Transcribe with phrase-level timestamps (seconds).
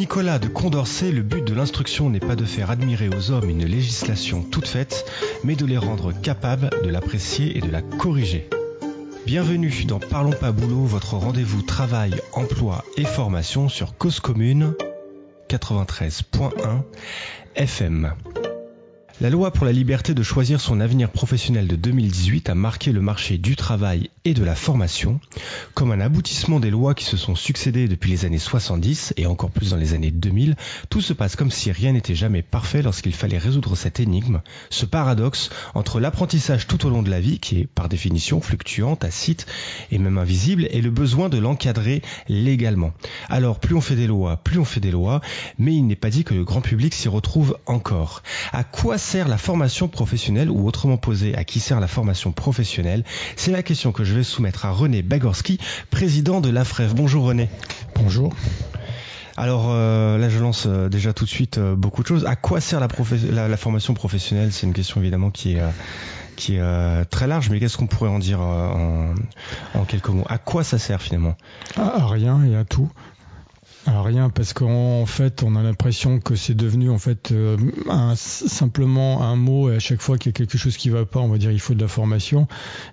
[0.00, 3.66] Nicolas de Condorcet, le but de l'instruction n'est pas de faire admirer aux hommes une
[3.66, 5.04] législation toute faite,
[5.44, 8.48] mais de les rendre capables de l'apprécier et de la corriger.
[9.26, 14.72] Bienvenue dans Parlons pas boulot, votre rendez-vous travail, emploi et formation sur Cause Commune
[15.50, 16.80] 93.1
[17.56, 18.14] FM.
[19.20, 23.02] La loi pour la liberté de choisir son avenir professionnel de 2018 a marqué le
[23.02, 25.20] marché du travail et de la formation
[25.74, 29.50] comme un aboutissement des lois qui se sont succédées depuis les années 70 et encore
[29.50, 30.56] plus dans les années 2000.
[30.88, 34.86] Tout se passe comme si rien n'était jamais parfait lorsqu'il fallait résoudre cette énigme, ce
[34.86, 39.44] paradoxe entre l'apprentissage tout au long de la vie qui est par définition fluctuant, tacite
[39.90, 42.94] et même invisible et le besoin de l'encadrer légalement.
[43.28, 45.20] Alors plus on fait des lois, plus on fait des lois,
[45.58, 48.22] mais il n'est pas dit que le grand public s'y retrouve encore.
[48.52, 53.02] À quoi sert la formation professionnelle ou autrement posé, à qui sert la formation professionnelle?
[53.34, 55.58] C'est la question que je vais soumettre à René Bagorski,
[55.90, 56.94] président de l'AFREF.
[56.94, 57.48] Bonjour René.
[57.96, 58.32] Bonjour.
[59.36, 62.24] Alors euh, là, je lance euh, déjà tout de suite euh, beaucoup de choses.
[62.24, 64.52] À quoi sert la, la, formation professionnelle?
[64.52, 65.62] C'est une question évidemment qui est
[66.36, 69.14] qui est très large, mais qu'est-ce qu'on pourrait en dire en,
[69.74, 70.24] en, quelques mots?
[70.28, 71.34] À quoi ça sert finalement?
[71.76, 72.88] À rien et à tout
[73.86, 77.56] rien, parce qu'en fait, on a l'impression que c'est devenu en fait euh,
[78.14, 81.20] simplement un mot et à chaque fois qu'il y a quelque chose qui va pas,
[81.20, 82.46] on va dire il faut de la formation.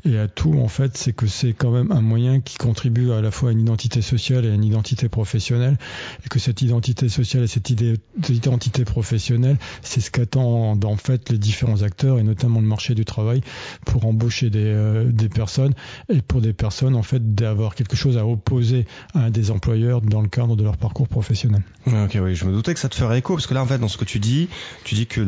[0.06, 3.22] Et à tout, en fait, c'est que c'est quand même un moyen qui contribue à
[3.22, 5.78] la fois à une identité sociale et à une identité professionnelle,
[6.26, 11.38] et que cette identité sociale et cette identité professionnelle, c'est ce qu'attendent en fait les
[11.38, 13.42] différents acteurs et notamment le marché du travail
[13.86, 15.74] pour embaucher des, euh, des personnes
[16.10, 20.22] et pour des personnes en fait d'avoir quelque chose à opposer à des employeurs dans
[20.22, 21.62] le cadre de leur parcours professionnel.
[21.88, 23.78] Ok, oui, je me doutais que ça te ferait écho parce que là, en fait,
[23.78, 24.50] dans ce que tu dis,
[24.84, 25.22] tu dis que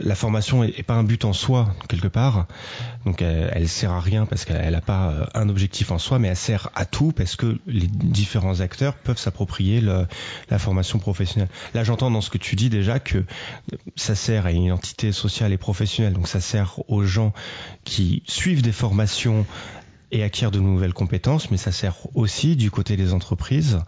[0.00, 2.46] la formation est, pas un but en soi quelque part,
[3.04, 6.18] donc elle, elle sert à rien parce qu'elle n'a pas euh, un objectif en soi,
[6.18, 11.48] mais elle sert à tout parce que les différents acteurs peuvent s'approprier la formation professionnelle.
[11.74, 13.24] Là, j'entends dans ce que tu dis déjà que
[13.96, 17.32] ça sert à une identité sociale et professionnelle, donc ça sert aux gens
[17.84, 19.46] qui suivent des formations
[20.16, 23.80] et acquiert de nouvelles compétences, mais ça sert aussi du côté des entreprises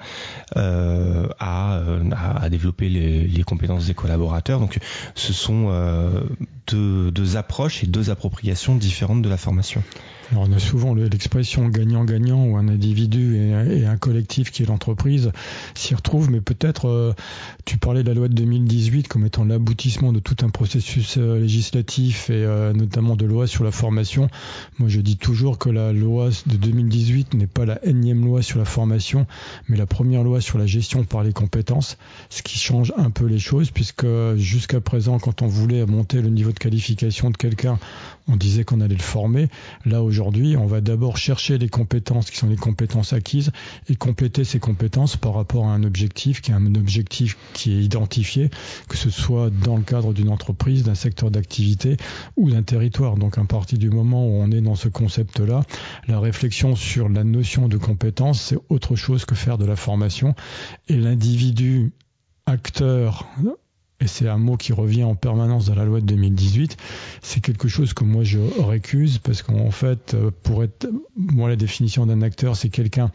[0.56, 4.60] euh, à, euh, à, développer les, les, compétences des collaborateurs.
[4.60, 4.78] Donc
[5.14, 6.22] ce sont euh,
[6.68, 9.82] deux, deux approches et deux appropriations différentes de la formation.
[10.30, 15.32] Alors on a souvent l'expression gagnant-gagnant où un individu et, un collectif qui est l'entreprise
[15.74, 17.14] s'y retrouvent, mais peut-être euh,
[17.64, 21.40] tu parlais de la loi de 2018 comme étant l'aboutissement de tout un processus euh,
[21.40, 24.28] législatif et euh, notamment de loi sur la formation.
[24.78, 28.58] Moi je dis toujours que la loi de 2018 n'est pas la énième loi sur
[28.58, 29.26] la formation,
[29.68, 31.96] mais la première loi sur la gestion par les compétences,
[32.28, 34.06] ce qui change un peu les choses puisque
[34.36, 37.78] jusqu'à présent quand on voulait monter le niveau de qualification de quelqu'un,
[38.28, 39.48] on disait qu'on allait le former.
[39.84, 43.50] Là aujourd'hui, on va d'abord chercher les compétences qui sont les compétences acquises
[43.88, 47.82] et compléter ces compétences par rapport à un objectif qui est un objectif qui est
[47.82, 48.50] identifié,
[48.88, 51.96] que ce soit dans le cadre d'une entreprise, d'un secteur d'activité
[52.36, 53.16] ou d'un territoire.
[53.16, 55.62] Donc à partir du moment où on est dans ce concept-là,
[56.06, 60.34] la réflexion sur la notion de compétence, c'est autre chose que faire de la formation.
[60.88, 61.92] Et l'individu
[62.46, 63.26] acteur
[64.00, 66.76] et c'est un mot qui revient en permanence dans la loi de 2018,
[67.20, 71.56] c'est quelque chose que moi je récuse parce qu'en fait, euh, pour être, moi la
[71.56, 73.10] définition d'un acteur, c'est quelqu'un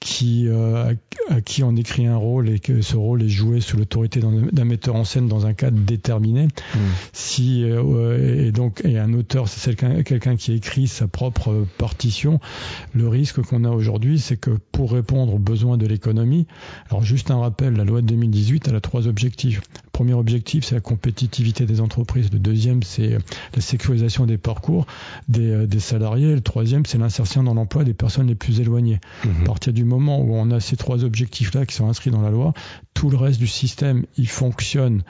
[0.00, 0.94] qui euh,
[1.28, 4.20] à qui on écrit un rôle et que ce rôle est joué sous l'autorité
[4.52, 6.44] d'un metteur en scène dans un cadre déterminé.
[6.46, 6.78] Mmh.
[7.12, 12.40] Si euh, et donc et un auteur, c'est quelqu'un qui écrit sa propre partition.
[12.94, 16.46] Le risque qu'on a aujourd'hui, c'est que pour répondre aux besoins de l'économie,
[16.90, 19.60] alors juste un rappel, la loi de 2018 elle a trois objectifs
[19.98, 22.30] premier objectif, c'est la compétitivité des entreprises.
[22.32, 23.18] Le deuxième, c'est
[23.52, 24.86] la sécurisation des parcours
[25.28, 26.36] des, euh, des salariés.
[26.36, 29.00] Le troisième, c'est l'insertion dans l'emploi des personnes les plus éloignées.
[29.24, 29.42] Mhm.
[29.42, 32.30] À partir du moment où on a ces trois objectifs-là qui sont inscrits dans la
[32.30, 32.54] loi,
[32.94, 35.02] tout le reste du système, il fonctionne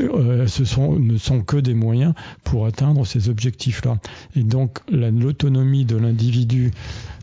[0.00, 2.12] euh, ce sont, ne sont que des moyens
[2.42, 3.98] pour atteindre ces objectifs-là.
[4.36, 6.72] Et donc l'autonomie de l'individu,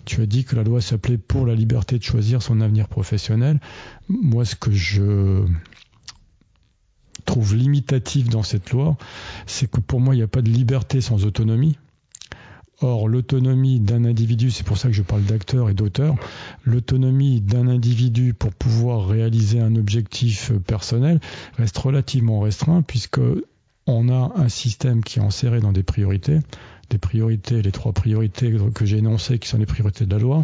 [0.05, 3.59] tu as dit que la loi s'appelait pour la liberté de choisir son avenir professionnel.
[4.09, 5.45] Moi, ce que je
[7.25, 8.97] trouve limitatif dans cette loi,
[9.45, 11.77] c'est que pour moi, il n'y a pas de liberté sans autonomie.
[12.81, 16.15] Or, l'autonomie d'un individu, c'est pour ça que je parle d'acteur et d'auteur,
[16.65, 21.19] l'autonomie d'un individu pour pouvoir réaliser un objectif personnel
[21.57, 23.21] reste relativement restreint puisque
[23.85, 26.39] on a un système qui est enserré dans des priorités
[27.51, 30.41] les trois priorités que j'ai énoncées, qui sont les priorités de la loi,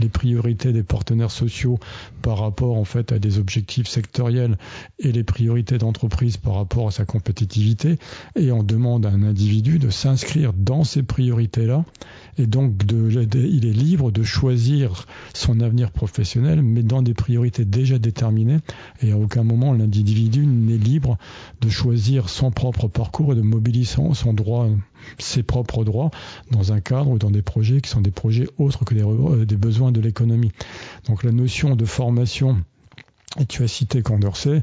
[0.00, 1.78] les priorités des partenaires sociaux
[2.22, 4.58] par rapport en fait à des objectifs sectoriels
[4.98, 7.98] et les priorités d'entreprise par rapport à sa compétitivité.
[8.36, 11.84] Et on demande à un individu de s'inscrire dans ces priorités-là
[12.38, 17.98] Et donc, il est libre de choisir son avenir professionnel, mais dans des priorités déjà
[17.98, 18.58] déterminées.
[19.02, 21.18] Et à aucun moment, l'individu n'est libre
[21.60, 24.68] de choisir son propre parcours et de mobiliser son, droit,
[25.18, 26.10] ses propres droits,
[26.50, 29.44] dans un cadre ou dans des projets qui sont des projets autres que des, euh,
[29.44, 30.52] des besoins de l'économie.
[31.08, 32.58] Donc, la notion de formation,
[33.48, 34.62] tu as cité Condorcet,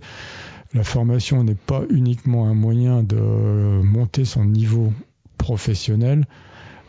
[0.74, 4.94] la formation n'est pas uniquement un moyen de monter son niveau
[5.38, 6.26] professionnel,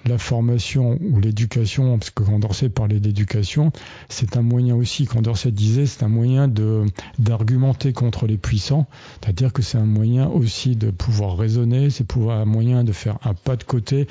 [0.04, 3.72] la formation ou l'éducation, parce que Condorcet parlait d'éducation,
[4.08, 6.84] c'est un moyen aussi, Condorcet disait, c'est un moyen de
[7.18, 8.86] d'argumenter contre les puissants,
[9.20, 13.18] c'est-à-dire que c'est un moyen aussi de pouvoir raisonner, c'est pouvoir un moyen de faire
[13.24, 14.06] un pas de côté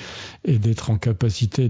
[0.46, 1.70] et d'être en capacité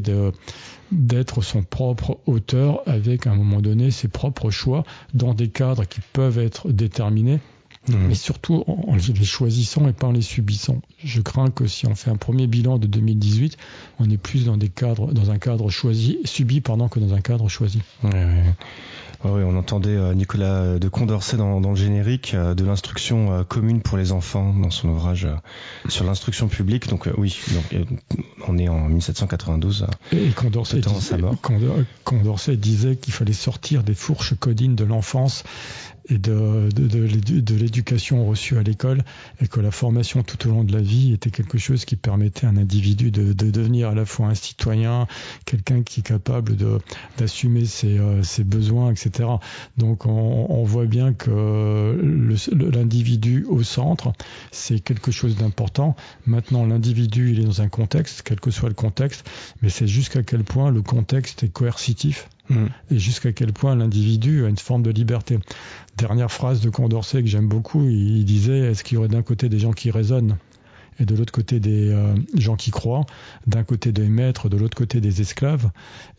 [0.91, 4.83] d'être son propre auteur avec à un moment donné ses propres choix
[5.13, 7.39] dans des cadres qui peuvent être déterminés
[7.87, 7.95] Mmh.
[8.09, 10.81] mais surtout en les choisissant et pas en les subissant.
[11.03, 13.57] Je crains que si on fait un premier bilan de 2018,
[13.99, 17.21] on est plus dans des cadres, dans un cadre choisi, subi pendant que dans un
[17.21, 17.81] cadre choisi.
[19.23, 23.81] Oui, on entendait euh, Nicolas de Condorcet dans, le générique euh, de l'instruction euh, commune
[23.81, 25.27] pour les enfants dans son ouvrage
[25.89, 26.87] sur l'instruction publique.
[26.87, 27.85] Donc oui, donc,
[28.47, 29.85] on est en 1792.
[30.11, 31.17] Et Condorcet, disait,
[32.03, 35.43] Condorcet disait qu'il fallait sortir des fourches codines de l'enfance
[36.09, 39.03] et de, de, l'éducation reçue à l'école
[39.41, 42.47] et que la formation tout au long de la vie était quelque chose qui permettait
[42.47, 45.07] à un individu de, devenir à la fois un citoyen,
[45.45, 46.55] quelqu'un qui est capable
[47.17, 49.29] d'assumer ses, euh, besoins, etc.
[49.77, 51.99] Donc on, on voit bien que
[52.51, 54.13] l'individu au centre,
[54.51, 55.95] c'est quelque chose d'important.
[56.25, 59.29] Maintenant, l'individu, il est dans un contexte, quel que soit le contexte,
[59.61, 62.29] mais c'est jusqu'à quel point le contexte est coercitif
[62.89, 65.39] Et jusqu'à quel point l'individu a une forme de liberté.
[65.97, 69.49] Dernière phrase de Condorcet que j'aime beaucoup, il disait est-ce qu'il y aurait d'un côté
[69.49, 70.37] des gens qui raisonnent?
[71.01, 73.05] Et de l'autre côté des euh, gens qui croient,
[73.47, 75.71] d'un côté des maîtres, de l'autre côté des esclaves.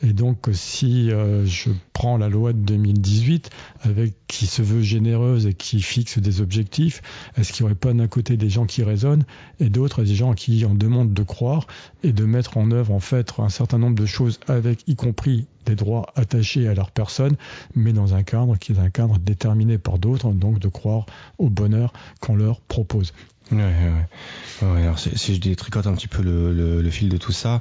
[0.03, 3.51] Et donc si euh, je prends la loi de 2018,
[3.83, 7.01] avec qui se veut généreuse et qui fixe des objectifs,
[7.37, 9.25] est-ce qu'il n'y aurait pas d'un côté des gens qui raisonnent
[9.61, 11.69] et d'autres des gens qui en demandent de croire
[12.03, 15.47] et de mettre en œuvre en fait un certain nombre de choses avec y compris
[15.65, 17.37] des droits attachés à leur personne,
[17.77, 21.07] mais dans un cadre qui est un cadre déterminé par d'autres, donc de croire
[21.39, 23.13] au bonheur qu'on leur propose.
[23.53, 24.69] Ouais, ouais.
[24.69, 27.61] ouais alors si je détricote un petit peu le, le, le fil de tout ça,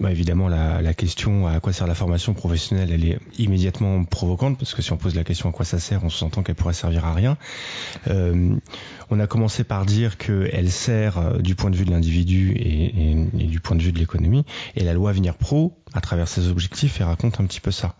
[0.00, 4.58] bah évidemment la, la, question à quoi sert la formation professionnelle, elle est immédiatement provocante
[4.58, 6.54] parce que si on pose la question à quoi ça sert, on se entend qu'elle
[6.54, 7.36] pourrait servir à rien.
[8.08, 8.56] Euh,
[9.10, 13.12] on a commencé par dire qu'elle sert euh, du point de vue de l'individu et,
[13.12, 14.44] et, et, du point de vue de l'économie,
[14.74, 17.94] et la loi Avenir Pro, à travers ses objectifs, elle raconte un petit peu ça.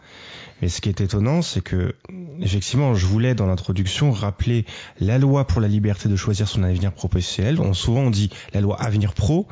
[0.63, 1.95] Mais ce qui est étonnant, c'est que,
[2.41, 4.65] effectivement, je voulais dans l'introduction rappeler
[5.01, 7.61] la loi pour la liberté de choisir son avenir professionnel.
[7.61, 9.47] On, souvent on dit la loi Avenir Pro,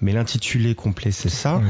[0.00, 1.60] mais l'intitulé complet c'est ça.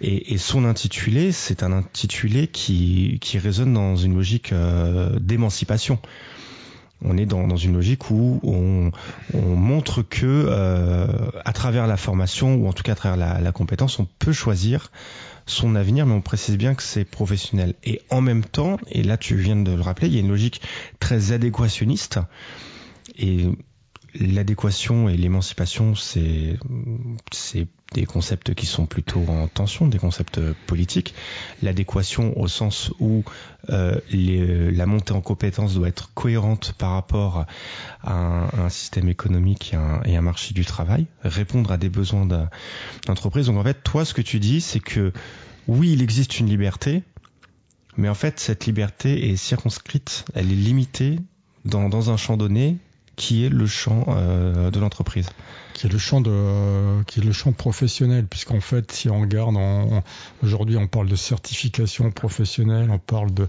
[0.00, 5.98] Et, et, son intitulé, c'est un intitulé qui, qui résonne dans une logique euh, d'émancipation
[7.04, 8.90] on est dans, dans, une logique où on,
[9.34, 11.06] on montre que euh,
[11.44, 14.32] à travers la formation ou en tout cas à travers la, la compétence, on peut
[14.32, 14.90] choisir
[15.46, 17.74] son avenir, mais on précise bien que c'est professionnel.
[17.84, 20.28] Et en même temps, et là tu viens de le rappeler, il y a une
[20.28, 20.60] logique
[21.00, 22.20] très adéquationniste.
[23.16, 23.46] Et
[24.14, 26.58] l'adéquation et l'émancipation, c'est
[27.92, 31.14] des concepts qui sont plutôt en tension, des concepts politiques.
[31.62, 33.24] L'adéquation au sens où
[33.70, 37.46] euh, les, la montée en compétence doit être cohérente par rapport
[38.02, 42.26] à un, système économique et un, et un, marché du travail, répondre à des besoins
[43.06, 43.46] d'entreprise.
[43.46, 45.12] Donc en fait, toi, ce que tu dis, c'est que
[45.68, 47.02] oui, il existe une liberté,
[47.96, 51.18] mais en fait, cette liberté est circonscrite, elle est limitée
[51.64, 52.78] dans, dans un champ donné
[53.16, 55.28] qui est le champ euh, de l'entreprise.
[55.74, 59.56] Qui est le champ de qui est le champ professionnel puisqu'en fait si on regarde
[60.42, 63.48] aujourd'hui on parle de certification professionnelle on parle de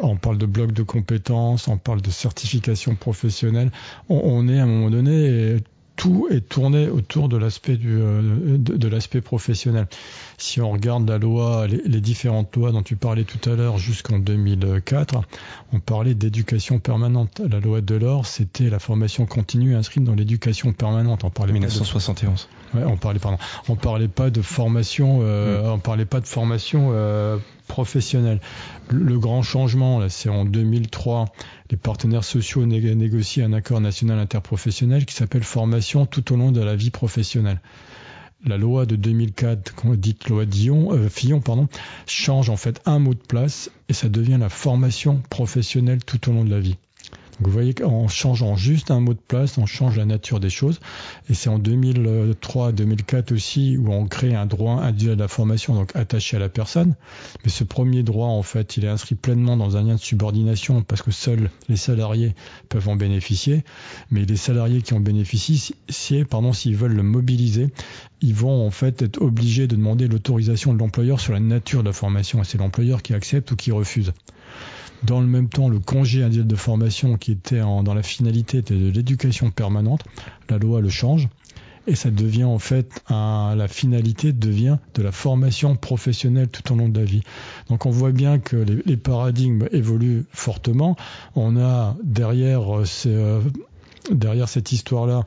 [0.00, 3.70] on parle de bloc de compétences on parle de certification professionnelle.
[4.08, 5.58] On, on est à un moment donné
[5.96, 9.86] tout est tourné autour de l'aspect du euh, de, de l'aspect professionnel.
[10.38, 13.78] Si on regarde la loi, les, les différentes lois dont tu parlais tout à l'heure
[13.78, 15.20] jusqu'en 2004,
[15.72, 17.40] on parlait d'éducation permanente.
[17.48, 21.24] La loi de l'or, c'était la formation continue inscrite dans l'éducation permanente.
[21.24, 22.48] On parlait 1971.
[22.74, 23.38] Ouais, on parlait pardon.
[23.68, 25.20] On parlait pas de formation.
[25.22, 25.72] Euh, mm.
[25.72, 27.38] On parlait pas de formation euh,
[27.72, 28.38] professionnelle.
[28.90, 31.32] Le grand changement, c'est en 2003,
[31.70, 36.60] les partenaires sociaux négocient un accord national interprofessionnel qui s'appelle formation tout au long de
[36.60, 37.62] la vie professionnelle.
[38.44, 41.42] La loi de 2004, dite loi Dion, euh, Fillon,
[42.06, 46.34] change en fait un mot de place et ça devient la formation professionnelle tout au
[46.34, 46.76] long de la vie.
[47.40, 50.80] Vous voyez qu'en changeant juste un mot de place, on change la nature des choses.
[51.28, 55.96] Et c'est en 2003-2004 aussi où on crée un droit individuel de la formation, donc
[55.96, 56.94] attaché à la personne.
[57.44, 60.82] Mais ce premier droit, en fait, il est inscrit pleinement dans un lien de subordination
[60.82, 62.34] parce que seuls les salariés
[62.68, 63.64] peuvent en bénéficier.
[64.10, 65.74] Mais les salariés qui en bénéficient,
[66.28, 67.68] pardon, s'ils veulent le mobiliser,
[68.20, 71.88] ils vont en fait être obligés de demander l'autorisation de l'employeur sur la nature de
[71.88, 72.40] la formation.
[72.42, 74.12] Et c'est l'employeur qui accepte ou qui refuse.
[75.04, 78.90] Dans le même temps, le congé individuel de formation qui était dans la finalité de
[78.90, 80.04] l'éducation permanente,
[80.48, 81.28] la loi le change
[81.86, 86.88] et ça devient en fait la finalité devient de la formation professionnelle tout au long
[86.88, 87.22] de la vie.
[87.68, 90.96] Donc on voit bien que les, paradigmes évoluent fortement.
[91.34, 93.40] On a derrière euh, ces, euh,
[94.10, 95.24] derrière cette histoire-là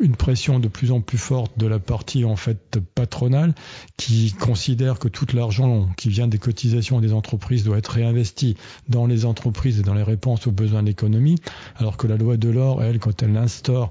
[0.00, 3.54] une pression de plus en plus forte de la partie en fait patronale
[3.96, 8.56] qui considère que tout l'argent qui vient des cotisations des entreprises doit être réinvesti
[8.88, 11.36] dans les entreprises et dans les réponses aux besoins de l'économie,
[11.76, 13.90] alors que la loi de l'or, elle, quand elle instaure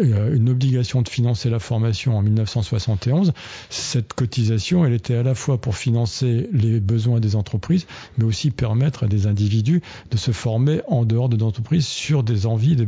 [0.00, 3.32] euh, une obligation de financer la formation en 1971,
[3.70, 7.86] cette cotisation, elle était à la fois pour financer les besoins des entreprises,
[8.18, 12.46] mais aussi permettre à des individus de se former en dehors de l'entreprise sur des
[12.46, 12.86] envies des,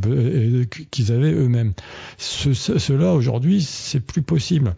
[0.91, 1.73] qu'ils avaient eux-mêmes.
[2.19, 4.75] Ce, cela aujourd'hui, c'est plus possible.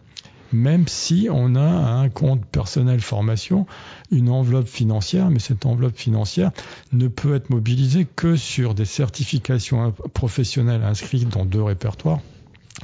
[0.51, 3.67] Même si on a un compte personnel formation,
[4.11, 6.51] une enveloppe financière, mais cette enveloppe financière
[6.91, 12.19] ne peut être mobilisée que sur des certifications professionnelles inscrites dans deux répertoires.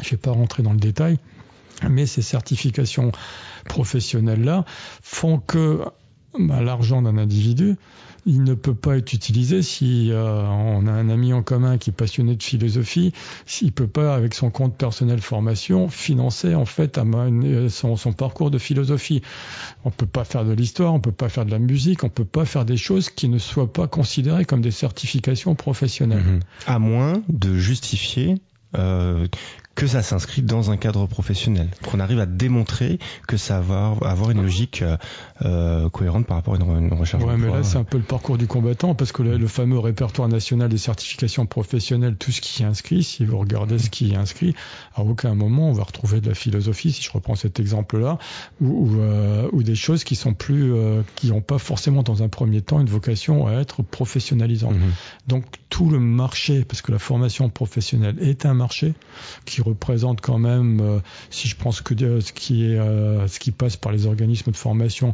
[0.02, 1.18] Je ne vais pas rentrer dans le détail,
[1.90, 3.12] mais ces certifications
[3.68, 4.66] professionnelles-là
[5.02, 5.82] font que
[6.38, 7.78] bah, l'argent d'un individu
[8.26, 11.92] il ne peut pas être utilisé si euh, on a un ami en commun qui
[11.92, 13.14] est passionné de philosophie,
[13.46, 18.52] s'il peut pas avec son compte personnel formation financer en fait euh, son, son parcours
[18.52, 19.22] de philosophie.
[19.84, 22.26] On peut pas faire de l'histoire, on peut pas faire de la musique, on peut
[22.26, 26.24] pas faire des choses qui ne soient pas considérées comme des certifications professionnelles.
[26.24, 26.40] Mhm.
[26.66, 28.36] À moins de justifier
[28.78, 29.28] euh,
[29.76, 34.32] que ça s'inscrit dans un cadre professionnel, qu'on arrive à démontrer que ça va avoir
[34.32, 34.98] une logique euh,
[35.44, 37.24] euh cohérente par rapport à une, recherche.
[37.24, 40.30] Ouais, mais là c'est un peu le parcours du combattant parce que le, fameux répertoire
[40.30, 44.16] national des certifications professionnelles, tout ce qui est inscrit, si vous regardez ce qui est
[44.16, 44.56] inscrit,
[44.96, 48.18] à aucun moment on va retrouver de la philosophie, si je reprends cet exemple-là,
[48.62, 52.24] ou, ou, euh, ou, des choses qui sont plus, euh, qui n'ont pas forcément dans
[52.24, 54.76] un premier temps une vocation à être professionnalisantes.
[54.76, 54.92] Mhm.
[55.28, 58.94] Donc tout le marché, parce que la formation professionnelle est un marché
[59.46, 63.52] qui représente quand même, euh, si je pense que ce qui est, euh, ce qui
[63.52, 65.14] passe par les organismes de formation,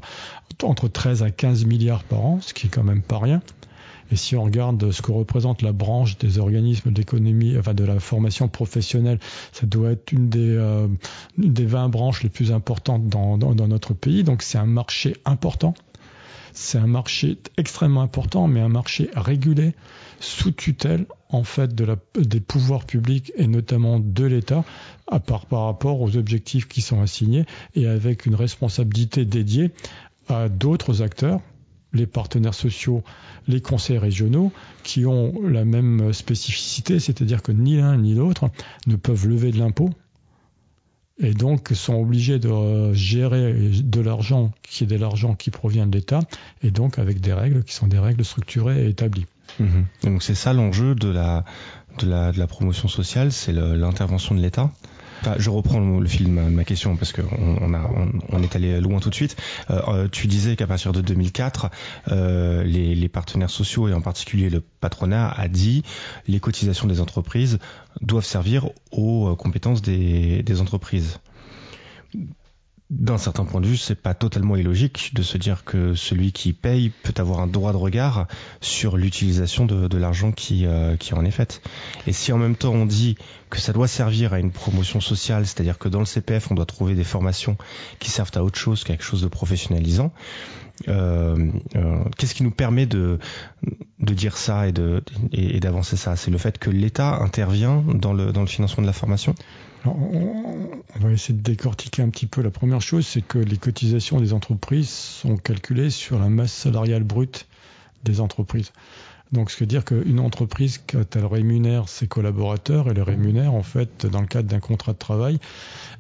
[0.64, 3.42] entre 13 à 15 milliards par an, ce qui est quand même pas rien.
[4.12, 8.00] Et si on regarde ce que représente la branche des organismes d'économie, enfin de la
[8.00, 9.20] formation professionnelle,
[9.54, 10.88] ça doit être une des, euh,
[11.38, 14.24] une des 20 branches les plus importantes dans notre pays.
[14.24, 15.74] Donc c'est un marché important.
[16.54, 19.74] C'est un marché extrêmement important, mais un marché régulé
[20.22, 24.64] sous tutelle en fait des pouvoirs publics et notamment de l'État
[25.08, 29.72] à part par rapport aux objectifs qui sont assignés et avec une responsabilité dédiée
[30.30, 31.42] à d'autres acteurs
[31.94, 33.04] les partenaires sociaux,
[33.48, 34.52] les conseils régionaux,
[34.84, 38.50] qui ont la même spécificité, c'est-à-dire que ni l'un ni l'autre
[38.88, 39.90] ne peuvent lever de l'impôt,
[41.20, 45.98] et donc sont obligés de gérer de l'argent qui est de l'argent qui provient de
[45.98, 46.22] l'État,
[46.64, 49.26] et donc avec des règles qui sont des règles structurées et établies.
[49.60, 49.86] Mhm.
[50.04, 51.44] Donc c'est ça l'enjeu de la,
[52.48, 54.72] promotion sociale, c'est l'intervention de l'État.
[55.38, 57.24] je reprends le, fil de ma, question parce qu'on
[58.30, 59.36] on, est allé loin tout de suite.
[59.70, 61.70] Euh, euh, tu disais qu'à partir de 2004,
[62.12, 65.84] euh, les, partenaires sociaux et en particulier le patronat a dit
[66.28, 67.60] les cotisations des entreprises
[68.02, 71.20] doivent servir aux compétences des entreprises
[72.92, 76.52] d'un certain point de vue, c'est pas totalement illogique de se dire que celui qui
[76.52, 78.28] paye peut avoir un droit de regard
[78.60, 81.62] sur l'utilisation de, l'argent qui, euh, qui en est faite.
[82.06, 83.16] Et si en même temps on dit
[83.50, 86.66] que ça doit servir à une promotion sociale, c'est-à-dire que dans le CPF on doit
[86.66, 87.58] trouver des formations
[88.00, 90.12] qui servent à autre chose, quelque chose de professionnalisant,
[90.90, 93.20] euh, euh, qu'est-ce qui nous permet de,
[94.00, 96.18] de dire ça et de et, d'avancer ça?
[96.18, 99.34] C'est le fait que l'État intervient dans le dans le financement de la formation?
[99.86, 102.42] On, va essayer de décortiquer un petit peu.
[102.42, 107.04] La première chose, c'est que les cotisations des entreprises sont calculées sur la masse salariale
[107.04, 107.48] brute
[108.04, 108.72] des entreprises.
[109.32, 113.64] Donc, ce veut dire qu'une entreprise, quand elle rémunère ses collaborateurs, elle les rémunère en
[113.64, 115.40] fait dans le cadre d'un contrat de travail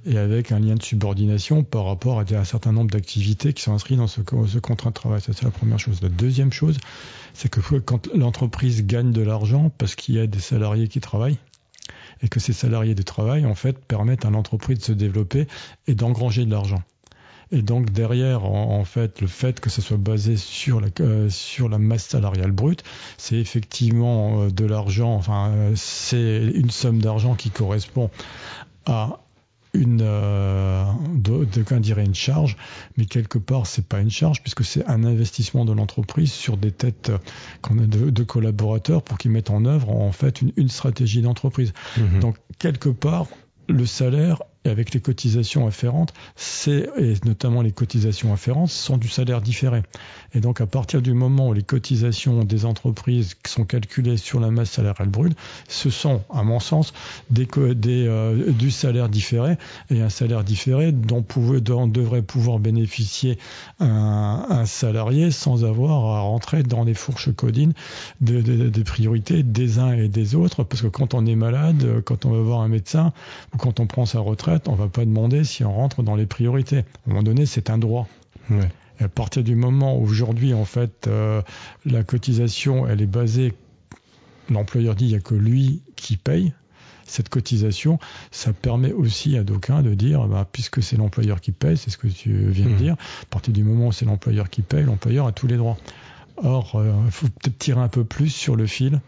[0.06, 3.74] et avec un lien de subordination par rapport à un certain nombre d'activités qui sont
[3.74, 5.22] inscrites dans ce, ce contrat de travail.
[5.22, 6.02] Ça, c'est la première chose.
[6.02, 6.78] La deuxième chose,
[7.34, 11.38] c'est que quand l'entreprise gagne de l'argent parce qu'il y a des salariés qui travaillent,
[12.24, 15.48] et que ces salariés de travail, en fait, permettent à l'entreprise de se développer
[15.88, 16.82] et d'engranger de l'argent.
[17.54, 21.68] Et donc derrière, en, fait, le fait que ce soit basé sur la, euh, sur
[21.68, 22.84] la masse salariale brute,
[23.18, 28.10] c'est effectivement de l'argent, enfin, c'est une somme d'argent qui correspond
[28.86, 29.21] à
[29.74, 30.84] une euh,
[31.16, 32.58] de, de dirait une charge,
[32.98, 36.72] mais quelque part c'est pas une charge puisque c'est un investissement de l'entreprise sur des
[36.72, 37.12] têtes
[37.62, 41.74] qu'on a de, collaborateurs pour qu'ils mettent en œuvre en fait une, stratégie d'entreprise.
[41.98, 42.20] Mhm.
[42.20, 43.28] Donc quelque part
[43.68, 49.08] le salaire et avec les cotisations afférentes, c'est et notamment les cotisations afférentes sont du
[49.08, 49.82] salaire différé.
[50.34, 54.51] Et donc à partir du moment où les cotisations des entreprises sont calculées sur la
[54.51, 55.36] masse salariale brute,
[55.68, 56.94] ce sont à mon sens
[57.30, 59.58] des, euh, du salaire différé
[59.89, 63.39] et un salaire différé dont, pouvait, devrait pouvoir bénéficier
[63.80, 67.74] un, salarié sans avoir à rentrer dans les fourches codines
[68.22, 72.01] des de, de priorités des uns et des autres parce que quand on est malade,
[72.06, 73.12] quand on va voir un médecin
[73.53, 76.25] ou quand on prend sa retraite on va pas demander si on rentre dans les
[76.25, 76.77] priorités.
[76.77, 78.08] À un moment donné, c'est un droit.
[79.00, 81.41] à partir du moment où aujourd'hui, en fait, euh,
[81.86, 83.53] la cotisation, elle est basée,
[84.50, 86.53] l'employeur dit, il n'y a que lui qui paye
[87.05, 88.00] cette cotisation,
[88.31, 91.98] ça permet aussi à d'aucuns de dire, bah, puisque c'est l'employeur qui paye, c'est ce
[91.98, 92.77] que tu viens de mmh.
[92.77, 95.77] dire, à partir du moment où c'est l'employeur qui paye, l'employeur a tous les droits.
[96.38, 99.01] Or, euh, il faut peut-être tirer un peu plus sur le fil.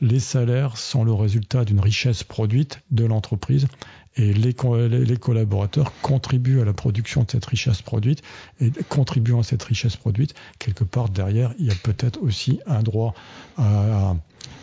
[0.00, 3.66] Les salaires sont le résultat d'une richesse produite de l'entreprise
[4.16, 4.54] et les,
[4.88, 8.22] les, collaborateurs contribuent à la production de cette richesse produite
[8.60, 12.82] et contribuant à cette richesse produite, quelque part derrière, il y a peut-être aussi un
[12.82, 13.14] droit
[13.58, 14.16] à,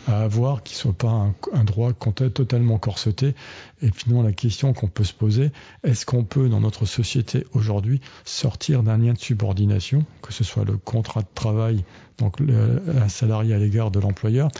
[0.06, 3.34] à avoir qui soit pas un, un, droit totalement corseté.
[3.82, 5.50] Et finalement, la question qu'on peut se poser,
[5.82, 10.64] est-ce qu'on peut, dans notre société aujourd'hui, sortir d'un lien de subordination, que ce soit
[10.64, 11.84] le contrat de travail,
[12.18, 14.50] donc le, un salarié à l'égard de l'employeur,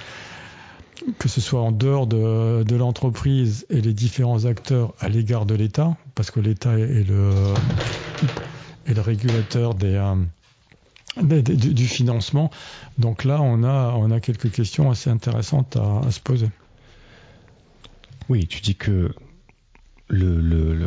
[1.18, 5.96] que ce soit en dehors de, l'entreprise et les différents acteurs à l'égard de l'État,
[6.14, 7.54] parce que l'État est le,
[9.00, 12.50] régulateur des, euh, du, financement.
[12.98, 16.48] Donc là, on a, quelques questions assez intéressantes à, se poser.
[18.28, 19.12] Oui, tu dis que
[20.08, 20.86] le, le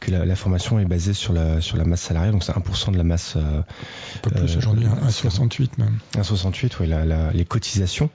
[0.00, 2.96] que la, formation est basée sur la, sur la masse salariale, donc c'est 1% de
[2.96, 3.34] la masse.
[3.36, 3.64] Euh, un
[4.22, 5.98] peu plus aujourd'hui, 1,68 même.
[6.14, 8.10] 1,68, oui, la, les cotisations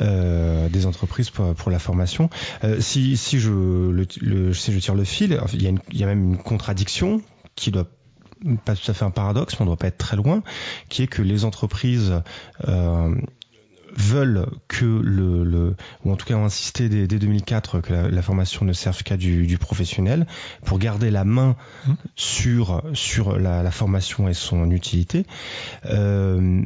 [0.00, 2.30] euh, des entreprises pour, pour la formation.
[2.64, 5.98] Euh, si, si, je, le, si je tire le fil, il y, a une, il
[5.98, 7.20] y a même une contradiction
[7.56, 7.88] qui doit
[8.64, 10.42] pas tout à fait un paradoxe, mais on ne doit pas être très loin,
[10.88, 12.22] qui est que les entreprises
[12.66, 13.14] euh,
[13.96, 18.64] veulent que le, le, ou en tout cas ont insisté dès, 2004 que la, formation
[18.64, 20.26] ne serve qu'à du, du, professionnel
[20.64, 21.92] pour garder la main mmh.
[22.16, 25.26] sur sur la, la, formation et son utilité.
[25.86, 26.62] Euh,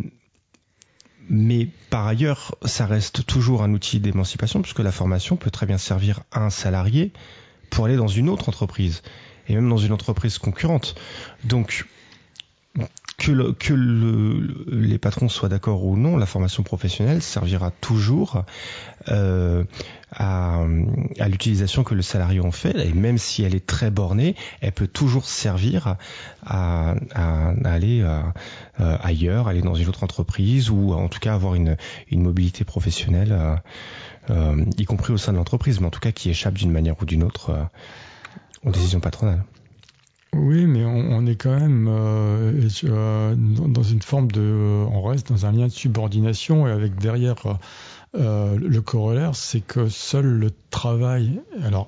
[1.29, 5.79] mais par ailleurs, ça reste toujours un outil d'émancipation puisque la formation peut très bien
[5.79, 7.13] servir à un salarié
[7.71, 9.03] pour aller dans une autre entreprise
[9.49, 10.95] et même dans une entreprise concurrente.
[11.45, 11.87] Donc
[13.17, 18.45] que, que le, les patrons soient d'accord ou non, la formation professionnelle servira toujours
[19.09, 19.65] euh,
[20.13, 20.65] à,
[21.29, 24.87] l'utilisation que le salarié en fait, et même si elle est très bornée, elle peut
[24.87, 25.97] toujours servir
[26.45, 26.95] à,
[27.65, 28.21] aller euh,
[28.81, 31.77] euh, ailleurs, aller dans une autre entreprise, ou en tout cas avoir une,
[32.13, 33.37] mobilité professionnelle,
[34.31, 37.05] y compris au sein de l'entreprise, mais en tout cas qui échappe d'une manière ou
[37.05, 37.69] d'une autre
[38.65, 39.45] aux décisions patronales.
[40.33, 45.47] Oui, mais on, est quand même euh, euh, dans une forme de, on reste dans
[45.47, 47.59] un lien de subordination et avec derrière
[48.15, 51.87] euh, le corollaire, c'est que seul le travail, alors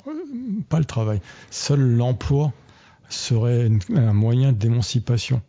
[0.68, 1.20] pas le travail,
[1.50, 2.52] seul l'emploi
[3.08, 5.42] serait un moyen d'émancipation.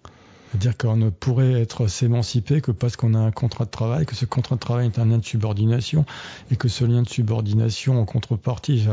[0.49, 4.15] C'est-à-dire qu'on ne pourrait être s'émanciper que parce qu'on a un contrat de travail, que
[4.15, 6.05] ce contrat de travail est un lien de subordination,
[6.51, 8.83] et que ce lien de subordination en contrepartie,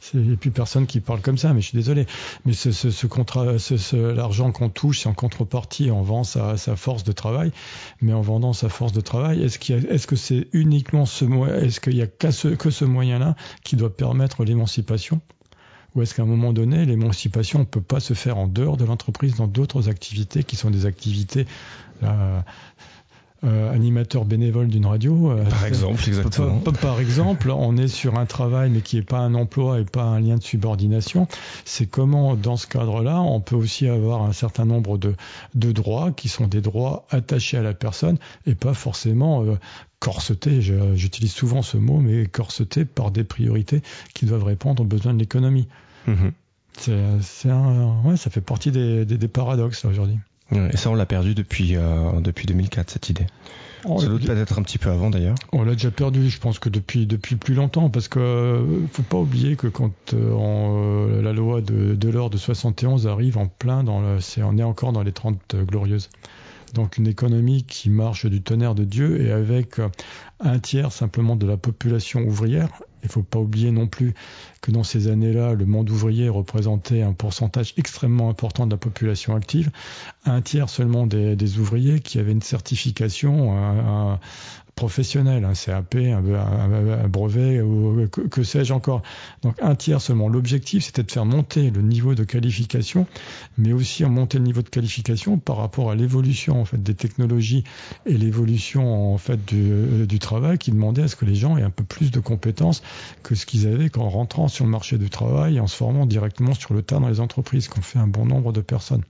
[0.00, 2.06] c'est plus personne qui parle comme ça, mais je suis désolé,
[2.44, 3.46] mais ce, contrat,
[3.92, 7.52] l'argent qu'on touche, c'est en contrepartie, on vend sa, force de travail,
[8.02, 11.24] mais en vendant sa force de travail, est-ce que c'est uniquement ce
[11.64, 12.30] est-ce qu'il y a que
[12.70, 13.34] ce moyen-là
[13.64, 15.20] qui doit permettre l'émancipation?
[15.96, 18.84] Ou est-ce qu'à un moment donné, l'émancipation ne peut pas se faire en dehors de
[18.84, 21.46] l'entreprise dans d'autres activités qui sont des activités
[22.02, 22.40] euh,
[23.44, 25.30] euh, animateur bénévole d'une radio.
[25.30, 26.58] Euh, par exemple, exactement.
[26.58, 30.04] Par, exemple, on est sur un travail mais qui n'est pas un emploi et pas
[30.04, 31.28] un lien de subordination.
[31.66, 35.14] C'est comment, dans ce cadre-là, on peut aussi avoir un certain nombre de,
[35.54, 39.56] de droits qui sont des droits attachés à la personne et pas forcément euh,
[40.00, 40.62] corsetés.
[40.94, 43.82] J'utilise souvent ce mot, mais corsetés par des priorités
[44.14, 45.68] qui doivent répondre aux besoins de l'économie.
[46.06, 46.32] Mhm.
[46.78, 50.18] C'est, un, ouais, ça fait partie des, des, paradoxes aujourd'hui.
[50.52, 53.26] Et ça, on l'a perdu depuis, euh, depuis 2004, cette idée.
[53.82, 55.36] Ça doit peut-être un petit peu avant d'ailleurs.
[55.52, 59.02] On l'a déjà perdu, je pense que depuis depuis plus longtemps, parce que euh, faut
[59.02, 63.84] pas oublier que quand euh, la loi de, de l'or de 71 arrive en plein
[63.84, 66.10] dans le, c'est on est encore dans les 30 glorieuses.
[66.74, 69.80] Donc une économie qui marche du tonnerre de Dieu et avec
[70.40, 72.68] un tiers simplement de la population ouvrière.
[73.02, 74.14] Il ne faut pas oublier non plus
[74.62, 79.36] que dans ces années-là, le monde ouvrier représentait un pourcentage extrêmement important de la population
[79.36, 79.70] active.
[80.24, 84.18] Un tiers seulement des, ouvriers qui avaient une certification, un,
[84.76, 89.02] professionnel, un CAP, un, brevet ou que, sais-je encore.
[89.42, 90.28] Donc un tiers seulement.
[90.28, 93.06] L'objectif, c'était de faire monter le niveau de qualification,
[93.56, 97.64] mais aussi monter le niveau de qualification par rapport à l'évolution en fait des technologies
[98.04, 101.62] et l'évolution en fait du, du travail, qui demandait à ce que les gens aient
[101.62, 102.82] un peu plus de compétences
[103.22, 106.04] que ce qu'ils avaient qu'en rentrant sur le marché du travail et en se formant
[106.04, 109.02] directement sur le tas dans les entreprises, qu'ont fait un bon nombre de personnes.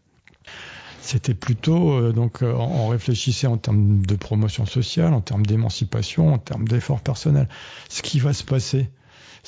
[1.06, 6.34] C'était plutôt euh, donc euh, on réfléchissait en termes de promotion sociale, en termes d'émancipation,
[6.34, 7.48] en termes d'effort personnel.
[7.88, 8.90] Ce qui va se passer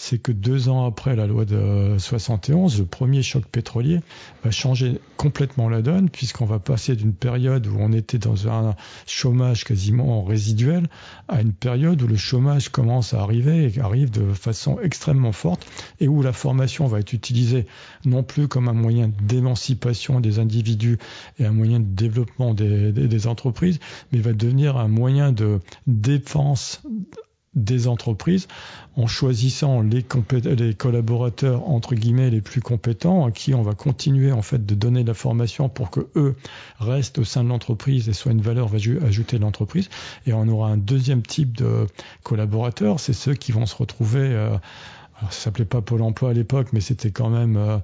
[0.01, 3.99] c'est que deux ans après la loi de 71, le premier choc pétrolier
[4.45, 8.77] va changer complètement la donne, puisqu'on va passer d'une période où on était dans un
[9.09, 10.87] chômage quasiment résiduel
[11.27, 15.67] à une période où le chômage commence à arriver et arrive de façon extrêmement forte
[15.99, 17.67] et où la formation va être utilisée
[18.05, 20.99] non plus comme un moyen d'émancipation des individus
[21.41, 23.81] et un moyen de développement des, des entreprises,
[24.13, 25.59] mais va devenir un moyen de
[25.89, 26.83] défense
[27.55, 28.47] des entreprises
[28.97, 30.05] en choisissant les,
[30.57, 34.75] les, collaborateurs entre guillemets les plus compétents à qui on va continuer en fait de
[34.75, 36.37] donner de la formation pour que eux
[36.79, 38.71] restent au sein de l'entreprise et soient une valeur
[39.03, 39.89] ajoutée de l'entreprise.
[40.27, 41.87] Et on aura un deuxième type de
[42.23, 43.01] collaborateurs.
[43.01, 44.57] C'est ceux qui vont se retrouver euh,
[45.19, 47.79] alors, ça s'appelait pas Pôle Emploi à l'époque, mais c'était quand même, euh,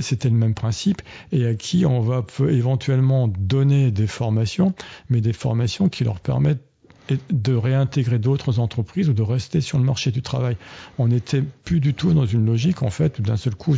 [0.00, 1.02] c'était le même principe,
[1.32, 4.72] et à qui on va éventuellement donner des formations,
[5.10, 6.64] mais des formations qui leur permettent
[7.30, 10.56] de réintégrer d'autres entreprises ou de rester sur le marché du travail.
[10.98, 13.76] On n'était plus du tout dans une logique en fait où d'un seul coup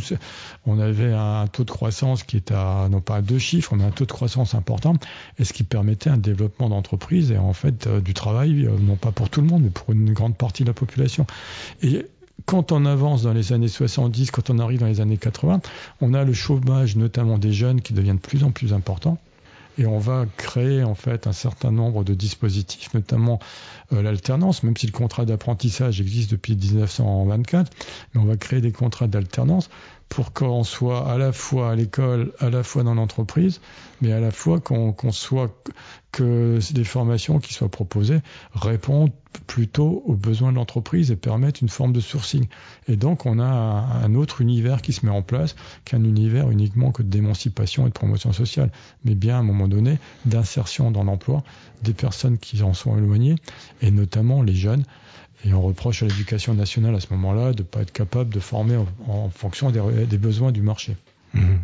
[0.65, 3.83] on avait un taux de croissance qui était à non pas à deux chiffres, mais
[3.83, 4.95] un taux de croissance important,
[5.39, 8.95] et ce qui permettait un développement d'entreprise et en fait euh, du travail, euh, non
[8.95, 11.25] pas pour tout le monde, mais pour une grande partie de la population.
[11.81, 12.05] Et
[12.45, 15.61] quand on avance dans les années 70, quand on arrive dans les années 80,
[16.01, 19.17] on a le chômage notamment des jeunes qui devient de plus en plus important
[19.77, 23.39] et on va créer en fait un certain nombre de dispositifs, notamment
[23.93, 27.71] euh, l'alternance, même si le contrat d'apprentissage existe depuis 1924,
[28.13, 29.69] mais on va créer des contrats d'alternance
[30.11, 33.61] pour qu'on soit à la fois à l'école, à la fois dans l'entreprise,
[34.01, 35.55] mais à la fois qu'on soit
[36.11, 38.19] que les formations qui soient proposées
[38.53, 39.13] répondent
[39.47, 42.47] plutôt aux besoins de l'entreprise et permettent une forme de sourcing.
[42.89, 46.91] Et donc on a un autre univers qui se met en place qu'un univers uniquement
[46.91, 48.69] que d'émancipation et de promotion sociale,
[49.05, 51.41] mais bien à un moment donné d'insertion dans l'emploi
[51.83, 53.35] des personnes qui en sont éloignées
[53.81, 54.83] et notamment les jeunes
[55.45, 58.39] et on reproche à l'éducation nationale à ce moment-là de ne pas être capable de
[58.39, 58.77] former
[59.07, 60.95] en, fonction des, besoins du marché.
[61.33, 61.55] Mmh.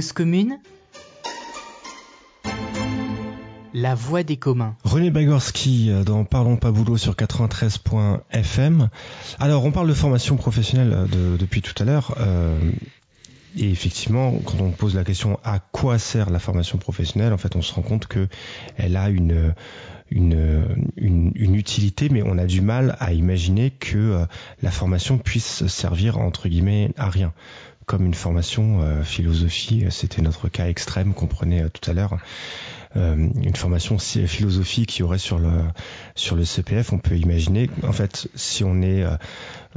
[0.00, 0.58] Commune
[3.72, 4.76] La voix des communs.
[4.84, 8.88] René Bagorski euh, dans Parlons pas boulot sur 93.fm.
[9.38, 12.14] Alors on parle de formation professionnelle euh, depuis tout à l'heure.
[12.20, 12.58] Euh,
[13.56, 17.56] et effectivement, quand on pose la question à quoi sert la formation professionnelle, en fait,
[17.56, 18.28] on se rend compte que
[18.76, 19.54] elle a une,
[20.10, 24.26] une, utilité, mais on a du mal à imaginer que
[24.60, 27.32] la formation puisse servir entre guillemets à rien
[27.86, 32.18] comme une formation euh, philosophie, c'était notre cas extrême qu'on prenait euh, tout à l'heure.
[32.96, 35.50] Euh, une formation philosophie qui aurait sur le
[36.14, 37.70] sur le CPF, on peut imaginer.
[37.82, 39.04] En fait, si on est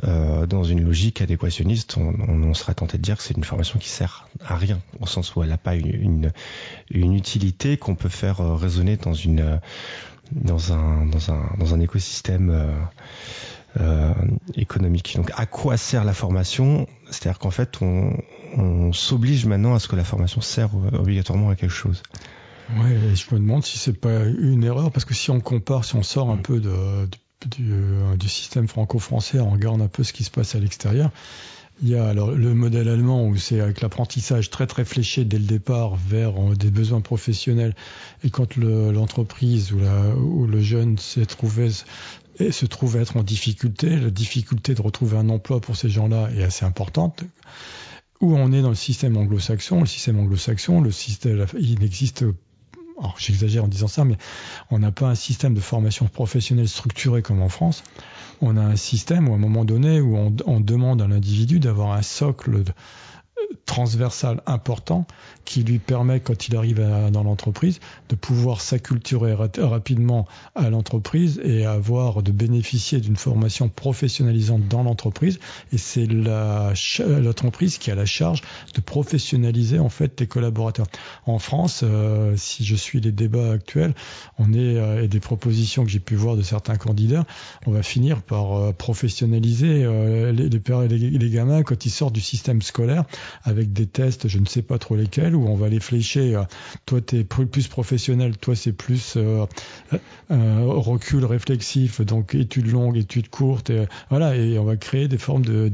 [0.01, 3.89] dans une logique adéquationniste, on, on, serait tenté de dire que c'est une formation qui
[3.89, 6.31] sert à rien, au sens où elle n'a pas une,
[6.89, 9.59] une, utilité qu'on peut faire résonner dans une
[10.31, 12.71] dans un dans un dans un écosystème
[13.79, 14.13] euh,
[14.55, 15.13] économique.
[15.15, 16.87] Donc à quoi sert la formation?
[17.09, 18.13] C'est-à-dire qu'en fait, on,
[18.57, 22.01] on s'oblige maintenant à ce que la formation sert obligatoirement à quelque chose.
[22.77, 25.95] Ouais, je me demande si c'est pas une erreur parce que si on compare, si
[25.95, 26.41] on sort un mm.
[26.41, 27.07] peu de,
[27.57, 27.73] du,
[28.17, 31.11] du, système franco-français, on regarde un peu ce qui se passe à l'extérieur.
[31.81, 35.37] Il y a alors le modèle allemand où c'est avec l'apprentissage très très fléché dès
[35.37, 37.73] le départ vers euh, des besoins professionnels
[38.23, 41.69] et quand l'entreprise ou, la, ou le jeune s'est trouvé
[42.39, 46.29] et se trouve être en difficulté, la difficulté de retrouver un emploi pour ces gens-là
[46.35, 47.23] est assez importante.
[48.21, 52.25] Où on est dans le système anglo-saxon, le système anglo-saxon, le système, il n'existe
[52.99, 54.17] alors j'exagère en disant ça, mais
[54.71, 57.83] on n'a pas un système de formation professionnelle structuré comme en France.
[58.41, 61.93] On a un système où à un moment donné où on, demande à l'individu d'avoir
[61.93, 62.63] un socle
[63.65, 65.05] transversal important
[65.45, 71.65] qui lui permet, quand il arrive dans l'entreprise, de pouvoir s'acculturer rapidement à l'entreprise et
[71.65, 75.39] avoir de bénéficier d'une formation professionnalisante dans l'entreprise.
[75.71, 78.41] Et c'est l'entreprise qui a la charge
[78.75, 80.87] de professionnaliser en fait les collaborateurs.
[81.25, 83.93] En France, euh, si je suis les débats actuels,
[84.37, 87.25] on est euh, et des propositions que j'ai pu voir de certains candidats,
[87.65, 89.85] on va finir par euh, professionnaliser
[90.33, 93.05] les, les, les gamins quand ils sortent du système scolaire
[93.43, 96.35] avec des tests, je ne sais pas trop lesquels, où on va les flécher.
[96.35, 96.43] Euh,
[96.85, 99.45] toi, tu es plus professionnel, toi, c'est plus euh,
[100.29, 105.43] recul réflexif, donc études longues, études courtes, et, voilà, et on va créer des formes
[105.43, 105.69] de,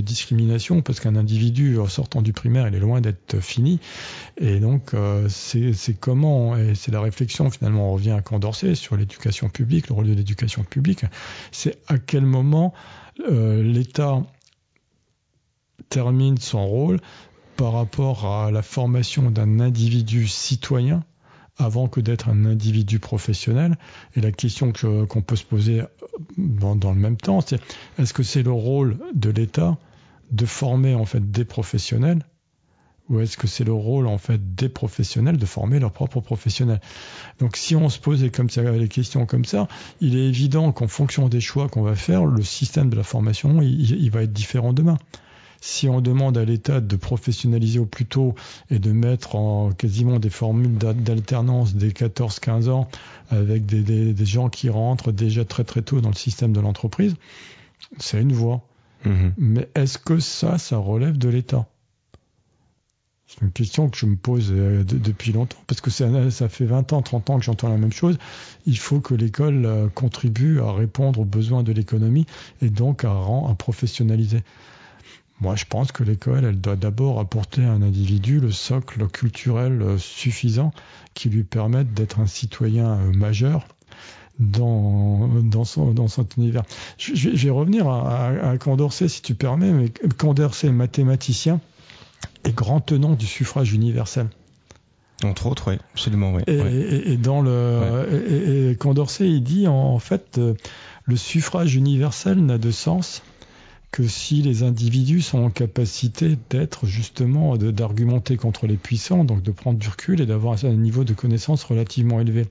[0.00, 3.80] discrimination, parce qu'un individu sortant du primaire, il est loin d'être fini.
[4.38, 4.92] Et donc,
[5.28, 9.94] c'est comment, et c'est la réflexion, finalement, on revient à Condorcet sur l'éducation publique, le
[9.94, 11.04] rôle de l'éducation publique,
[11.52, 12.72] c'est à quel moment
[13.28, 14.22] l'État
[15.88, 17.00] termine son rôle
[17.56, 21.04] par rapport à la formation d'un individu citoyen
[21.58, 23.76] avant que d'être un individu professionnel.
[24.14, 25.82] Et la question qu'on peut se poser
[26.36, 27.60] dans, dans le même temps, c'est
[27.98, 29.78] est-ce que c'est le rôle de l'État
[30.32, 32.24] de former en fait des professionnels
[33.08, 36.80] ou est-ce que c'est le rôle en fait des professionnels de former leurs propres professionnels?
[37.38, 39.68] Donc si on se posait comme ça les questions comme ça,
[40.00, 43.62] il est évident qu'en fonction des choix qu'on va faire, le système de la formation
[43.62, 44.98] il va être différent demain
[45.66, 48.36] si on demande à l'État de professionnaliser au plus tôt
[48.70, 52.88] et de mettre en quasiment des formules d'alternance dès 14-15 ans
[53.30, 57.16] avec des, gens qui rentrent déjà très très tôt dans le système de l'entreprise,
[57.98, 58.62] c'est une voie.
[59.04, 59.34] Mhm.
[59.38, 61.66] Mais est-ce que ça, ça relève de l'État?
[63.26, 66.64] C'est une question que je me pose euh, depuis longtemps, parce que ça, ça, fait
[66.64, 68.18] 20 ans, 30 ans que j'entends la même chose.
[68.66, 72.26] Il faut que l'école euh, contribue à répondre aux besoins de l'économie
[72.62, 74.44] et donc à, à professionnaliser.
[75.40, 79.82] Moi, je pense que l'école, elle doit d'abord apporter à un individu le socle culturel
[79.82, 80.72] euh, suffisant
[81.14, 83.66] qui lui permette d'être un citoyen euh, majeur
[84.38, 86.62] dans, dans, son, dans son univers.
[86.98, 91.60] Je, vais revenir à, à, Condorcet, si tu permets, mais Condorcet, mathématicien,
[92.44, 94.28] et grand tenant du suffrage universel.
[95.24, 96.42] Entre autres, oui, absolument, oui.
[96.46, 100.54] Et, dans le, et, Condorcet, il dit en fait, euh,
[101.04, 103.22] le suffrage universel n'a de sens
[103.96, 109.50] que si les individus sont en capacité d'être justement, d'argumenter contre les puissants, donc de
[109.50, 112.44] prendre du recul et d'avoir un niveau de connaissance relativement élevé.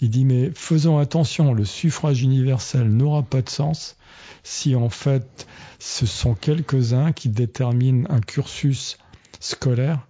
[0.00, 3.96] Il dit mais faisons attention, le suffrage universel n'aura pas de sens
[4.44, 5.48] si en fait
[5.80, 8.98] ce sont quelques-uns qui déterminent un cursus
[9.40, 10.06] scolaire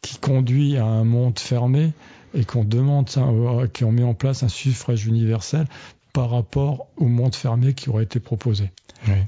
[0.00, 1.92] qui conduit à un monde fermé
[2.32, 5.66] et qu'on demande, euh, qu'on met en place un suffrage universel
[6.12, 8.70] par rapport au monde fermé qui aurait été proposé.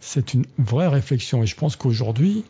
[0.01, 2.45] C'est une vraie réflexion et je pense qu'aujourd'hui,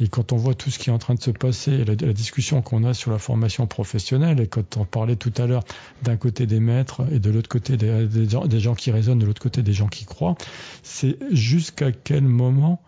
[0.00, 2.62] et quand on voit tout ce qui est en train de se passer, la, discussion
[2.62, 5.62] qu'on a sur la formation professionnelle, et quand on parlait tout à l'heure
[6.02, 9.42] d'un côté des maîtres et de l'autre côté des, des, gens qui raisonnent, de l'autre
[9.42, 10.34] côté des gens qui croient,
[10.82, 12.82] c'est jusqu'à quel moment,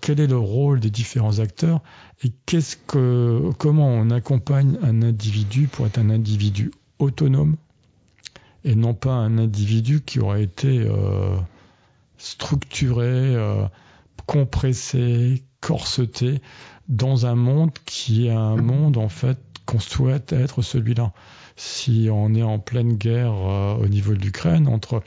[0.00, 1.80] quel est le rôle des différents acteurs
[2.22, 7.56] et qu'est-ce que, comment on accompagne un individu pour être un individu autonome
[8.68, 11.34] et non pas un individu qui aurait été euh,
[12.18, 13.64] structuré, euh,
[14.26, 16.42] compressé, corseté
[16.90, 21.12] dans un monde qui est un monde en fait qu'on souhaite être celui-là.
[21.56, 25.02] Si on est en pleine guerre euh, au niveau de l'Ukraine entre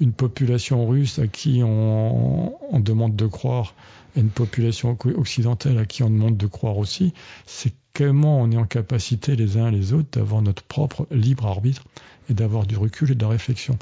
[0.00, 3.74] une population russe à qui on, on, demande de croire
[4.16, 7.14] et une population occidentale à qui on demande de croire aussi,
[7.46, 11.46] c'est comment on est en capacité les uns et les autres d'avoir notre propre libre
[11.46, 11.84] arbitre
[12.28, 13.78] et d'avoir du recul et de la réflexion.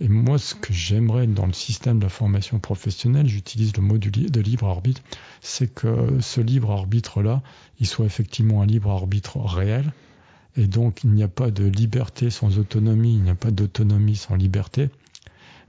[0.00, 3.98] Et moi, ce que j'aimerais dans le système de la formation professionnelle, j'utilise le mot
[3.98, 5.02] de libre arbitre,
[5.40, 7.42] c'est que ce libre arbitre-là,
[7.78, 9.92] il soit effectivement un libre arbitre réel.
[10.56, 14.16] Et donc, il n'y a pas de liberté sans autonomie, il n'y a pas d'autonomie
[14.16, 14.90] sans liberté.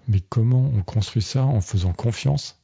[0.07, 2.57] Mais comment on construit ça en faisant confiance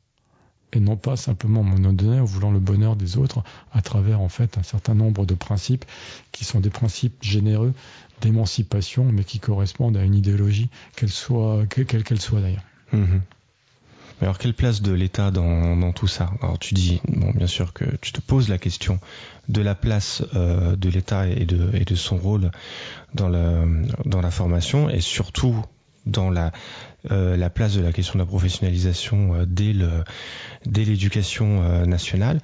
[0.74, 4.64] et non pas simplement en voulant le bonheur des autres à travers en fait un
[4.64, 5.86] certain nombre de principes
[6.32, 7.74] qui sont des principes généreux
[8.22, 12.64] d'émancipation, mais qui correspondent à une idéologie, qu'elle soit, quelle qu'elle soit d'ailleurs.
[12.92, 13.22] Mhm.
[14.22, 16.32] Alors quelle place de l'État dans, tout ça?
[16.42, 19.00] Alors tu dis, bon, bien sûr que tu te poses la question
[19.48, 22.52] de la place euh, de l'État et de, et de son rôle
[23.14, 23.64] dans la,
[24.06, 25.64] dans la formation et surtout
[26.06, 26.52] dans la,
[27.12, 30.04] euh, la place de la question de la professionnalisation euh, dès le
[30.66, 32.42] dès l'éducation nationale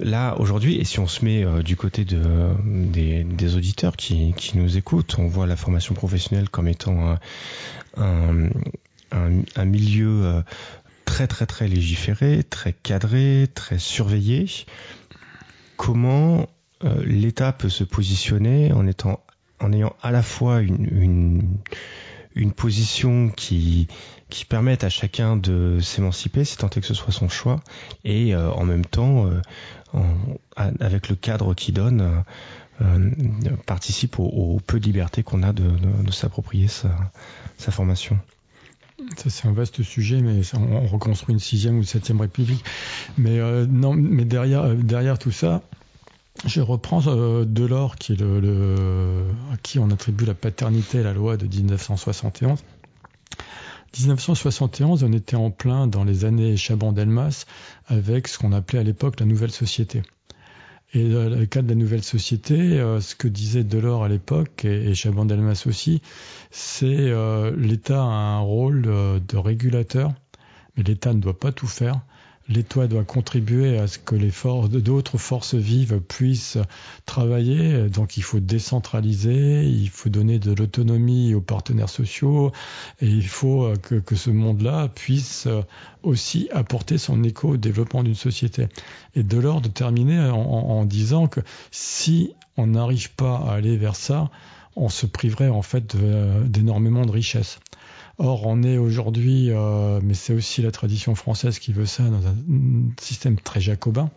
[0.00, 4.58] là aujourd'hui, et si on se met euh, du côté de, des, auditeurs qui, qui,
[4.58, 7.16] nous écoutent, on voit la formation professionnelle comme étant
[7.96, 8.48] un,
[9.12, 10.42] un, un, milieu euh,
[11.04, 14.46] très très très légiféré, très cadré, très surveillé.
[15.76, 16.48] Comment
[16.84, 19.20] euh, l'État peut se positionner en étant
[19.60, 21.42] en ayant à la fois une, une,
[22.34, 23.88] une position qui
[24.28, 27.60] qui permette à chacun de s'émanciper, si tant est que ce soit son choix,
[28.04, 29.28] et en même temps
[30.56, 32.22] avec le cadre qu'il donne, euh,
[32.82, 33.10] euh,
[33.66, 35.70] participe au, peu de liberté qu'on a de,
[36.10, 36.90] s'approprier sa,
[37.70, 38.18] formation.
[39.16, 42.64] Ça, c'est un vaste sujet, mais on reconstruit une sixième ou septième république.
[43.18, 45.62] Mais euh, non, mais derrière, euh, derrière tout ça,
[46.46, 52.58] je reprends euh, Delors, qui à qui on attribue la paternité la loi de 1971.
[53.98, 57.44] 1971, on était en plein dans les années Chaban-Delmas
[57.88, 60.02] avec ce qu'on appelait à l'époque la nouvelle société.
[60.92, 64.64] Et dans le cadre de la nouvelle société, euh, ce que disait Delors à l'époque,
[64.64, 66.02] et, Chaban-Delmas aussi,
[66.50, 70.12] c'est euh, l'État a un rôle de régulateur,
[70.76, 72.00] mais l'État ne doit pas tout faire
[72.50, 74.16] l'État doit contribuer à ce que
[74.78, 76.58] d'autres forces vives puissent
[77.06, 77.88] travailler.
[77.88, 82.50] Donc il faut décentraliser, il faut donner de l'autonomie aux partenaires sociaux
[83.00, 85.62] et il faut euh, que, ce monde-là puisse euh,
[86.02, 88.66] aussi apporter son écho au développement d'une société.
[89.14, 91.40] Et de l'ordre de terminer en, disant que
[91.70, 94.30] si on n'arrive pas à aller vers ça,
[94.76, 95.96] on se priverait en fait
[96.46, 97.58] d'énormément de richesses.
[98.22, 102.26] Or, on est aujourd'hui, euh, mais c'est aussi la tradition française qui veut ça, dans
[102.26, 102.34] un
[103.00, 104.10] système très jacobin.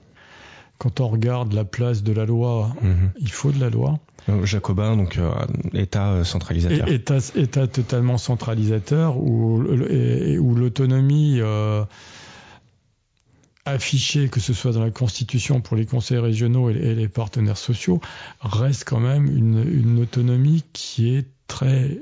[0.78, 3.12] Quand on regarde la place de la loi, mhm.
[3.18, 4.00] il faut de la loi.
[4.28, 5.32] Euh, jacobin, donc euh,
[5.74, 6.90] État centralisateur.
[6.90, 11.40] état, état, totalement centralisateur, où, où l'autonomie
[13.66, 18.02] affichée, que ce soit dans la Constitution pour les conseils régionaux et, les partenaires sociaux,
[18.42, 21.98] reste quand même une, une autonomie qui est très,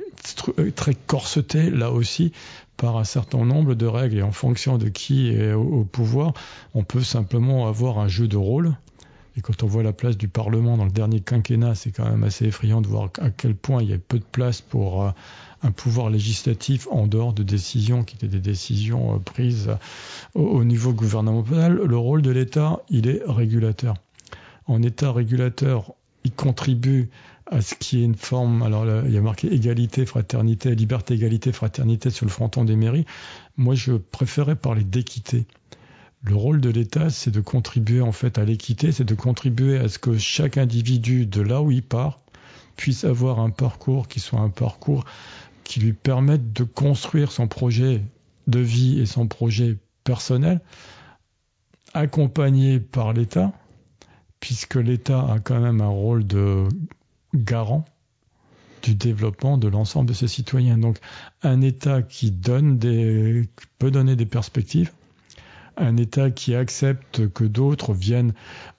[0.59, 2.31] euh, très corseté là aussi
[2.77, 6.33] par un certain nombre de règles et en fonction de qui est au, pouvoir,
[6.73, 8.75] on peut simplement avoir un jeu de rôle.
[9.37, 12.23] Et quand on voit la place du Parlement dans le dernier quinquennat, c'est quand même
[12.23, 15.11] assez effrayant de voir à quel point il y a peu de place pour euh,
[15.63, 19.69] un pouvoir législatif en dehors de décisions qui étaient des décisions euh, prises
[20.33, 21.73] au niveau gouvernemental.
[21.73, 23.93] Le rôle de l'État, il est régulateur.
[24.65, 27.09] En État régulateur, il contribue
[27.51, 28.63] à ce qui est une forme.
[28.63, 33.05] Alors, il y a marqué égalité, fraternité, liberté, égalité, fraternité sur le fronton des mairies.
[33.57, 35.45] Moi, je préférais parler d'équité.
[36.23, 39.89] Le rôle de l'État, c'est de contribuer en fait à l'équité, c'est de contribuer à
[39.89, 42.21] ce que chaque individu, de là où il part,
[42.77, 45.03] puisse avoir un parcours qui soit un parcours
[45.63, 48.01] qui lui permette de construire son projet
[48.47, 50.61] de vie et son projet personnel,
[51.93, 53.51] accompagné par l'État,
[54.39, 56.67] puisque l'État a quand même un rôle de
[57.33, 57.85] garant
[58.81, 60.77] du développement de l'ensemble de ses citoyens.
[60.77, 60.97] Donc
[61.43, 63.47] un État qui donne des,
[63.79, 64.91] peut donner des perspectives,
[65.77, 68.33] un État qui accepte que d'autres viennent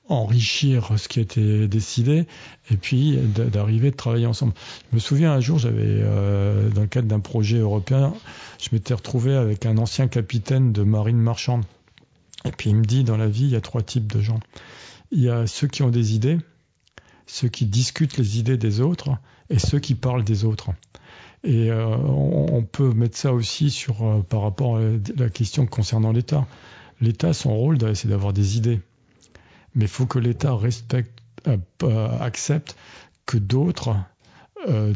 [0.08, 2.26] enrichir ce qui a été décidé
[2.70, 4.52] et puis d'arriver de travailler ensemble.
[4.90, 8.12] Je me souviens un jour, j'avais euh, dans le cadre d'un projet européen,
[8.60, 11.64] je m'étais retrouvé avec un ancien capitaine de marine marchande.
[12.44, 14.40] Et puis il me dit dans la vie, il y a trois types de gens.
[15.12, 16.38] Il y a ceux qui ont des idées,
[17.26, 19.10] ceux qui discutent les idées des autres
[19.50, 20.70] et ceux qui parlent des autres.
[21.44, 24.82] Et euh, on, peut mettre ça aussi sur euh, par rapport à
[25.16, 26.46] la question concernant l'État.
[27.00, 28.80] L'État, son rôle, c'est d'avoir des idées,
[29.74, 31.18] mais il faut que l'État respecte,
[31.48, 32.76] euh, accepte
[33.26, 33.96] que d'autres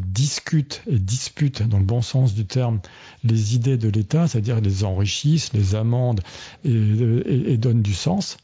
[0.01, 2.79] discutent et disputent, dans le bon sens du terme,
[3.25, 6.21] les idées de l'État, c'est-à-dire les enrichissent, les amendent
[6.65, 8.37] et, et donnent du sens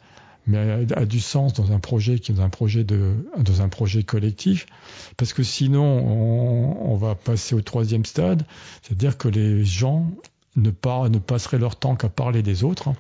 [0.47, 4.03] mais a, du sens dans un projet qui dans un projet de dans un projet
[4.03, 4.67] collectif
[5.17, 8.45] parce que sinon on, va passer au troisième stade
[8.83, 10.11] c'est-à-dire que les gens
[10.57, 12.97] ne, pas, ne passeraient leur temps qu'à parler des autres hein,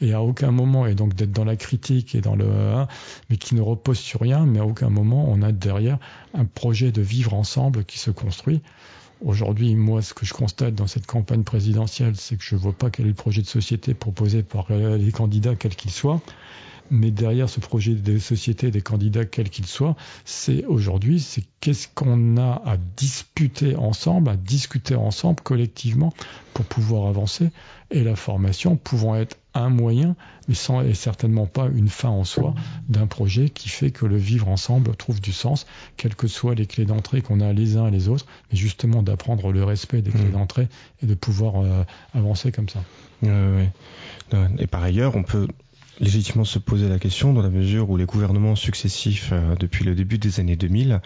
[0.00, 2.86] et à aucun moment et donc d'être dans la critique et dans le hein,
[3.30, 5.98] mais qui ne repose sur rien mais à aucun moment on a derrière
[6.34, 8.60] un projet de vivre ensemble qui se construit.
[9.24, 12.74] Aujourd'hui, moi, ce que je constate dans cette campagne présidentielle, c'est que je ne vois
[12.74, 16.20] pas quel est le projet de société proposé par les candidats, quels qu'ils soient
[16.90, 21.88] mais derrière ce projet de société des candidats, quels qu'ils soient, c'est aujourd'hui, c'est qu'est-ce
[21.88, 26.12] qu'on a à disputer ensemble, à discuter ensemble collectivement
[26.52, 27.50] pour pouvoir avancer,
[27.90, 30.16] et la formation pouvant être un moyen,
[30.48, 32.54] mais sans et certainement pas une fin en soi
[32.88, 35.66] d'un projet qui fait que le vivre ensemble trouve du sens,
[35.96, 39.02] quelles que soient les clés d'entrée qu'on a les uns et les autres, mais justement
[39.02, 40.32] d'apprendre le respect des clés mmh.
[40.32, 40.68] d'entrée
[41.02, 42.82] et de pouvoir euh, avancer comme ça.
[44.58, 45.48] Et par ailleurs, on peut
[46.00, 49.94] légitimement se poser la question dans la mesure où les gouvernements successifs euh, depuis le
[49.94, 51.00] début des années 2000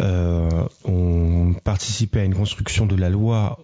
[0.00, 0.48] euh,
[0.84, 3.58] ont participé à une construction de la loi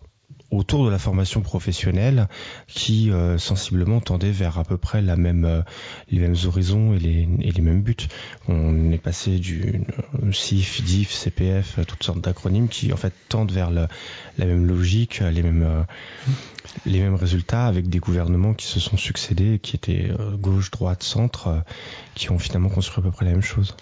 [0.51, 2.29] autour de la formation professionnelle
[2.69, 5.63] qui euh, sensiblement tendait vers à peu près la même euh,
[6.11, 7.97] les mêmes horizons et les, et les mêmes buts.
[8.49, 9.83] On est passé du
[10.33, 13.89] CIF, DIF, CPF, toutes sortes d'acronymes qui en fait tendent vers la
[14.39, 15.87] même logique, les mêmes
[16.87, 21.63] les mêmes résultats avec des gouvernements qui se sont succédés, qui étaient gauche, droite, centre,
[22.15, 23.77] qui ont finalement construit à peu près la même chose.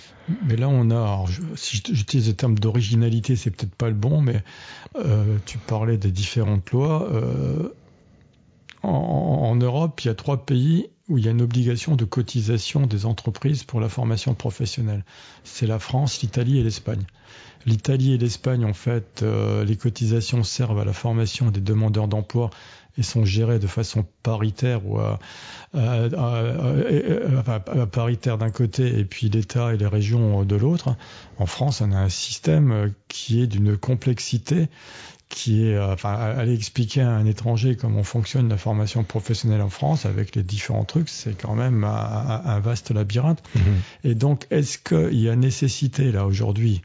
[0.47, 4.21] Mais là, on a, alors, si j'utilise le terme d'originalité, c'est peut-être pas le bon,
[4.21, 4.43] mais
[4.97, 7.09] euh, tu parlais des différentes lois.
[7.13, 7.69] Euh,
[8.83, 12.87] en, Europe, il y a trois pays où il y a une obligation de cotisation
[12.87, 15.05] des entreprises pour la formation professionnelle.
[15.45, 17.05] C'est la France, l'Italie et l'Espagne.
[17.67, 22.51] L'Italie et l'Espagne, en fait, euh, les cotisations servent à la formation des demandeurs d'emploi
[22.99, 25.19] et sont gérées de façon paritaire ou à,
[27.91, 30.97] paritaire d'un côté et puis l'État et les régions de l'autre.
[31.39, 34.69] En France, on a un système qui est d'une complexité
[35.33, 39.71] qui est, euh, enfin, aller expliquer à un étranger comment fonctionne la formation professionnelle en
[39.71, 43.43] France avec les différents trucs, c'est quand même un, vaste labyrinthe.
[43.57, 44.11] Mm-hmm.
[44.11, 46.83] Et donc, est-ce qu'il y a nécessité là aujourd'hui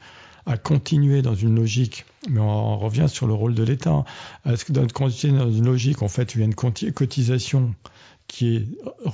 [0.48, 4.06] à continuer dans une logique, mais on revient sur le rôle de l'État.
[4.45, 7.76] Est-ce que dans, dans une logique, en fait, il y a une cotisation
[8.28, 8.66] qui est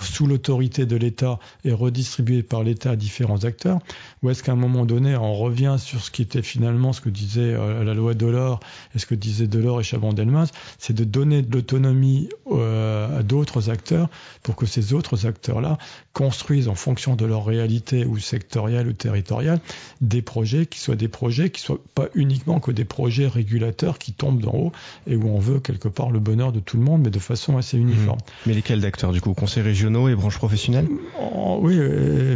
[0.01, 3.79] sous l'autorité de l'État et redistribué par l'État à différents acteurs
[4.21, 7.09] Ou est-ce qu'à un moment donné, on revient sur ce qui était finalement ce que
[7.09, 8.59] disait euh, la loi Delors
[8.95, 10.49] et ce que disait Delors et Chaban-Delmas,
[10.79, 14.09] c'est de donner de l'autonomie euh, à d'autres acteurs
[14.41, 15.77] pour que ces autres acteurs-là
[16.13, 19.59] construisent en fonction de leur réalité ou sectorielle ou territoriale
[20.01, 24.13] des projets qui soient des projets qui soient pas uniquement que des projets régulateurs qui
[24.13, 24.71] tombent d'en haut
[25.07, 27.57] et où on veut quelque part le bonheur de tout le monde mais de façon
[27.57, 28.19] assez uniforme.
[28.19, 28.47] Mmh.
[28.47, 29.02] Mais lesquels d'acteurs?
[29.11, 30.87] Du coup, conseils régionaux et branches professionnelles?
[31.19, 31.77] Oh, Oui,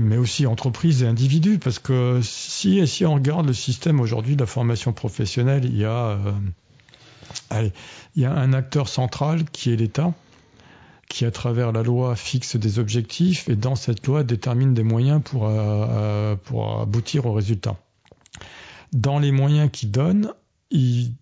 [0.01, 4.41] mais aussi entreprises et individus, parce que si, si on regarde le système aujourd'hui de
[4.41, 6.17] la formation professionnelle, il y a,
[7.51, 7.69] euh,
[8.15, 10.13] il y a un acteur central qui est l'État,
[11.09, 15.21] qui à travers la loi fixe des objectifs et dans cette loi détermine des moyens
[15.23, 17.77] pour, euh, euh, pour aboutir aux résultats.
[18.93, 20.33] Dans les moyens qu'il donne,
[20.71, 21.13] il,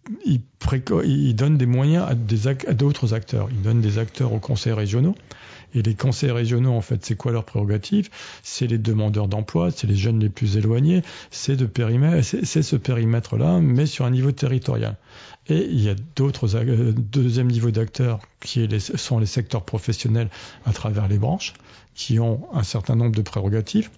[1.36, 3.48] donne des moyens à d'autres acteurs.
[3.52, 5.16] Il donne des acteurs aux conseils régionaux.
[5.74, 8.10] Et les conseils régionaux, en fait, c'est quoi leur prérogative?
[8.44, 14.06] C'est les demandeurs d'emploi, c'est les jeunes les plus éloignés, c'est ce périmètre-là, mais sur
[14.06, 14.96] un niveau territorial.
[15.48, 20.30] Et il y a d'autres euh, deuxième niveau d'acteurs qui sont les secteurs professionnels
[20.66, 21.54] à travers les branches,
[21.94, 23.90] qui ont un certain nombre de prérogatives.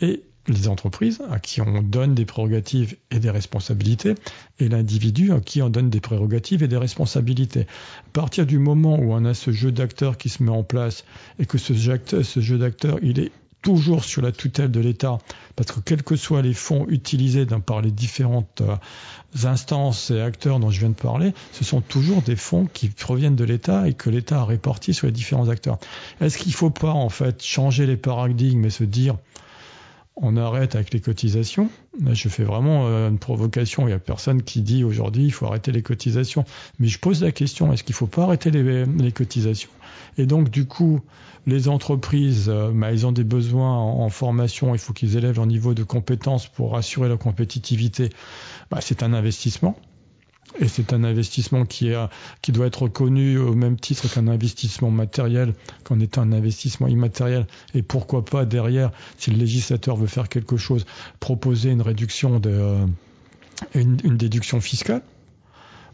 [0.00, 4.14] Et les entreprises à qui on donne des prérogatives et des responsabilités,
[4.58, 7.62] et l'individu à qui on donne des prérogatives et des responsabilités.
[7.62, 11.04] À partir du moment où on a ce jeu d'acteurs qui se met en place
[11.38, 13.32] et que ce jeu d'acteurs, il est
[13.64, 15.18] toujours sur la tutelle de l'État,
[15.56, 18.76] parce que quels que soient les fonds utilisés par les différentes euh,
[19.46, 23.36] instances et acteurs dont je viens de parler, ce sont toujours des fonds qui proviennent
[23.36, 25.78] de l'État et que l'État a répartis sur les différents acteurs.
[26.20, 29.16] Est-ce qu'il ne faut pas en fait changer les paradigmes et se dire
[30.16, 31.68] on arrête avec les cotisations.
[32.12, 33.82] Je fais vraiment euh, une provocation.
[33.82, 36.44] Il n'y a personne qui dit aujourd'hui il faut arrêter les cotisations.
[36.78, 39.70] Mais je pose la question est-ce qu'il ne faut pas arrêter les, cotisations?
[40.16, 41.00] Et donc, du coup,
[41.46, 44.74] les entreprises, euh, bah, ils ont des besoins en, formation.
[44.74, 48.10] Il faut qu'ils élèvent leur niveau de compétence pour assurer leur compétitivité.
[48.70, 49.76] Bah, c'est un investissement.
[50.60, 51.90] Et c'est un investissement qui,
[52.48, 57.46] doit être reconnu au même titre qu'un investissement matériel, qu'en étant un investissement immatériel.
[57.74, 60.86] Et pourquoi pas derrière, si le législateur veut faire quelque chose,
[61.18, 62.86] proposer une réduction de, euh,
[63.74, 65.02] une déduction fiscale.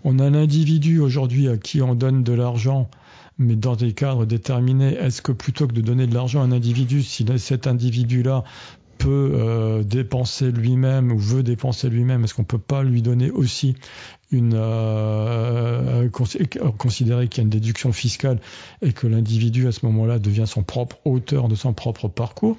[0.05, 2.91] On a l'individu aujourd'hui à qui on donne de l'argent
[3.41, 6.53] mais dans des cadres déterminés, est-ce que plutôt que de donner de l'argent à un
[6.53, 8.45] individu, si cet individu-là
[9.01, 13.75] peut euh, dépenser lui-même ou veut dépenser lui-même, est-ce qu'on peut pas lui donner aussi
[14.31, 18.39] une euh, euh, considérer qu'il y a une déduction fiscale
[18.83, 22.59] et que l'individu à ce moment-là devient son propre auteur de son propre parcours?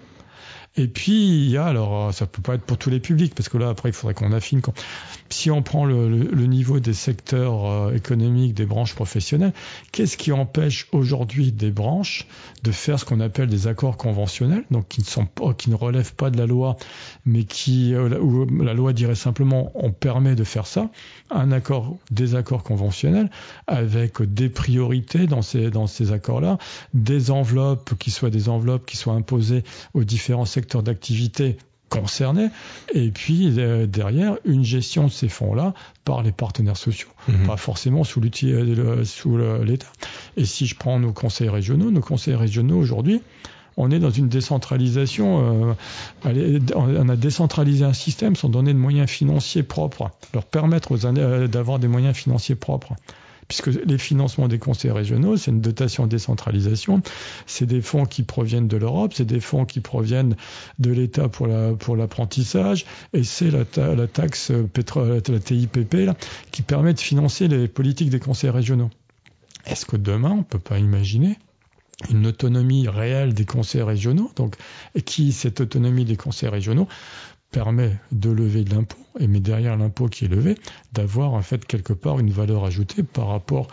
[0.77, 3.49] Et puis, il y a, alors, ça peut pas être pour tous les publics, parce
[3.49, 4.61] que là, après, il faudrait qu'on affine.
[5.29, 9.51] Si on prend le, le, niveau des secteurs euh, économiques, des branches professionnelles,
[9.91, 12.25] qu'est-ce qui empêche aujourd'hui des branches
[12.63, 15.75] de faire ce qu'on appelle des accords conventionnels, donc qui ne sont pas, qui ne
[15.75, 16.77] relèvent pas de la loi,
[17.25, 20.89] mais qui, euh, où la loi dirait simplement, on permet de faire ça,
[21.31, 23.29] un accord, des accords conventionnels,
[23.67, 26.59] avec des priorités dans ces, dans ces accords-là,
[26.93, 31.57] des enveloppes qui soient des enveloppes qui soient imposées aux différents secteurs d'activité
[31.91, 32.49] concernés,
[32.93, 35.73] et puis euh, derrière une gestion de ces fonds-là
[36.05, 37.45] par les partenaires sociaux, mhm.
[37.45, 39.91] pas forcément sous l'outil euh, sous l'État.
[40.37, 43.21] Et si je prends nos conseils régionaux, nos conseils régionaux aujourd'hui,
[43.77, 45.75] on est dans une décentralisation.
[46.25, 50.97] Euh, on a décentralisé un système sans donner de moyens financiers propres, leur permettre
[51.47, 52.95] d'avoir des moyens financiers propres
[53.51, 57.01] puisque les financements des conseils régionaux, c'est une dotation décentralisation,
[57.45, 60.37] c'est des fonds qui proviennent de l'Europe, c'est des fonds qui proviennent
[60.79, 63.65] de l'État pour la, pour l'apprentissage, et c'est la,
[64.07, 66.15] taxe pétrole, la TIPP là,
[66.51, 68.89] qui permet de financer les politiques des conseils régionaux.
[69.65, 71.37] Est-ce que demain, on peut pas imaginer
[72.09, 74.55] une autonomie réelle des conseils régionaux, donc,
[74.95, 76.87] et qui, cette autonomie des conseils régionaux,
[77.51, 80.55] permet de lever de l'impôt, et mais derrière l'impôt qui est levé,
[80.93, 83.67] d'avoir en fait quelque part une valeur ajoutée par rapport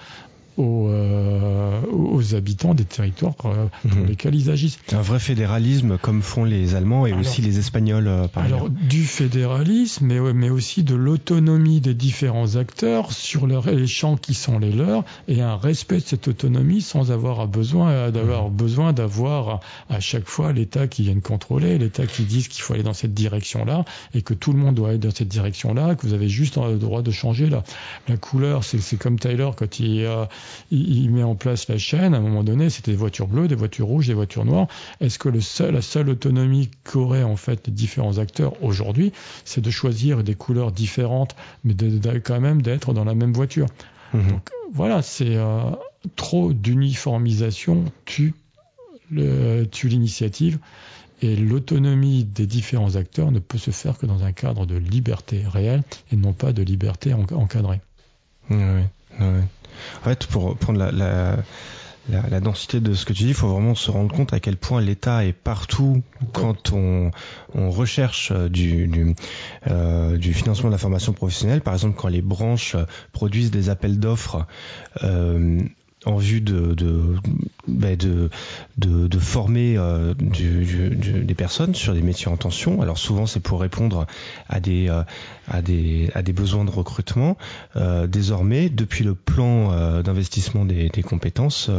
[0.59, 4.06] aux, euh, aux habitants des territoires euh, pour Mhm.
[4.06, 4.78] lesquels ils agissent.
[4.92, 8.62] Un vrai fédéralisme comme font les Allemands et Alors- aussi les Espagnols euh, par Alors
[8.62, 8.70] ailleurs.
[8.70, 14.34] du fédéralisme, mais, mais aussi de l'autonomie des différents acteurs sur leur- les champs qui
[14.34, 18.92] sont les leurs et un respect de cette autonomie sans avoir à besoin d'avoir besoin
[18.92, 22.94] d'avoir à chaque fois l'État qui vienne contrôler, l'État qui dise qu'il faut aller dans
[22.94, 23.84] cette direction-là
[24.14, 26.76] et que tout le monde doit aller dans cette direction-là, que vous avez juste le
[26.78, 27.62] droit de changer la,
[28.09, 28.64] la couleur.
[28.64, 30.24] C'est c'est comme Tyler quand il, euh,
[30.70, 32.14] il, il met en place la chaîne.
[32.14, 34.66] À un moment donné, c'était des voitures bleues, des voitures rouges, des voitures noires.
[35.01, 39.12] Est-ce que le seul, la seule autonomie qu'auraient en fait les différents acteurs aujourd'hui,
[39.44, 41.34] c'est de choisir des couleurs différentes,
[41.64, 43.66] mais de, de- quand même d'être dans la même voiture?
[44.14, 44.28] Mhm.
[44.30, 45.62] Donc voilà, c'est euh,
[46.16, 48.34] trop d'uniformisation tue
[49.11, 50.59] le- tue l'initiative.
[51.20, 55.42] Et l'autonomie des différents acteurs ne peut se faire que dans un cadre de liberté
[55.51, 55.82] réelle
[56.12, 57.80] et non pas de liberté en- encadrée.
[58.51, 58.57] Ouais,
[59.18, 59.26] ouais.
[60.01, 61.36] En fait, pour prendre la, la,
[62.09, 64.41] la, la densité de ce que tu dis, il faut vraiment se rendre compte à
[64.41, 67.11] quel point l'État est partout quand on,
[67.55, 69.14] on recherche euh, du, du,
[69.68, 71.61] euh, du financement de la formation professionnelle.
[71.61, 72.76] Par exemple, quand les branches
[73.12, 74.47] produisent des appels d'offres
[75.05, 75.61] euh,
[76.07, 77.16] en vue de, de,
[77.66, 82.80] ben, de, former euh, des personnes sur des métiers en tension.
[82.80, 84.07] Alors souvent, c'est pour répondre
[84.49, 85.03] à des, euh,
[85.49, 87.36] à des, à des besoins de recrutement.
[87.76, 91.70] Euh, désormais, depuis le plan d'investissement des, compétences,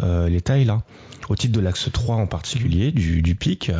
[0.00, 0.82] l'État est là.
[1.28, 3.72] Au titre de l'axe 3 en particulier, du, du PIC,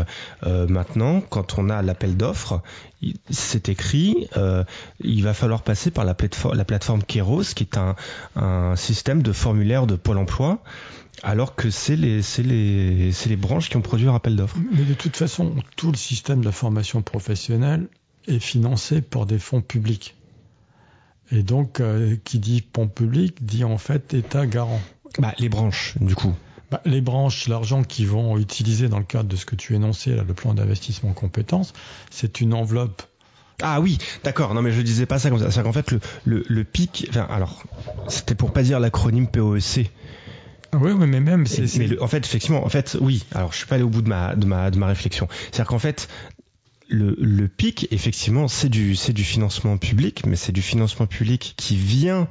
[0.44, 2.62] maintenant, quand on a l'appel d'offres,
[3.30, 4.64] c'est écrit, euh,
[5.00, 7.96] il va falloir passer par la plateforme, la plateforme Keros, qui est un,
[8.36, 10.62] un système de formulaire de Pôle emploi,
[11.22, 14.58] alors que c'est les, branches qui ont produit leur appel d'offres.
[14.72, 17.88] Mais de toute façon, tout le système de la formation professionnelle
[18.26, 20.14] est financé par des fonds publics.
[21.30, 24.80] Et donc, euh, qui dit fonds public dit en fait État garant.
[25.18, 26.34] Bah, les branches, du coup.
[26.74, 30.10] Bah, les branches, l'argent qu'ils vont utiliser dans le cadre de ce que tu énonçais,
[30.16, 31.72] là, le plan d'investissement en compétences,
[32.10, 33.02] c'est une enveloppe.
[33.62, 34.54] Ah oui, d'accord.
[34.54, 35.52] Non, mais je disais pas ça comme ça.
[35.52, 37.62] C'est qu'en fait, le, le, le PIC, enfin, alors,
[38.08, 39.92] c'était pour pas dire l'acronyme POEC.
[40.72, 43.24] Oui, oui, mais même, c'est, c'est- Mais le- en fait, effectivement, en fait, oui.
[43.36, 45.28] Alors, je suis pas allé au bout de ma de ma de ma réflexion.
[45.52, 46.08] C'est-à-dire qu'en fait,
[46.88, 51.54] le, le PIC, effectivement, c'est du c'est du financement public, mais c'est du financement public
[51.56, 52.28] qui vient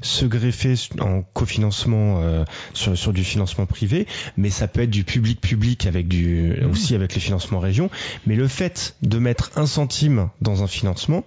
[0.00, 5.04] se greffer en cofinancement euh, sur sur du financement privé, mais ça peut être du
[5.04, 7.90] public public avec du aussi avec les financements régions.
[8.26, 11.24] Mais le fait de mettre un centime dans un financement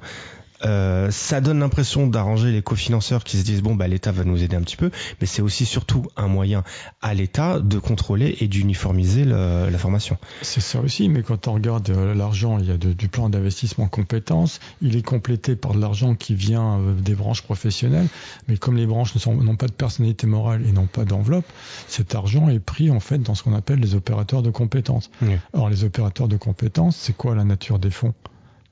[0.65, 4.43] euh, ça donne l'impression d'arranger les cofinanceurs qui se disent bon bah l'État va nous
[4.43, 4.91] aider un petit peu,
[5.21, 6.63] mais c'est aussi surtout un moyen
[7.01, 10.17] à l'État de contrôler et d'uniformiser la formation.
[10.41, 11.09] c'est ça aussi.
[11.09, 14.59] Mais quand on regarde euh, l'argent, il y a de- du plan d'investissement en compétences,
[14.81, 18.07] il est complété par de l'argent qui vient euh, des branches professionnelles.
[18.47, 21.45] Mais comme les branches n'ont pas de personnalité morale et n'ont pas d'enveloppe,
[21.87, 25.09] cet argent est pris en fait dans ce qu'on appelle les opérateurs de compétences.
[25.21, 25.35] Oui.
[25.53, 28.13] Or, les opérateurs de compétences, c'est quoi la nature des fonds?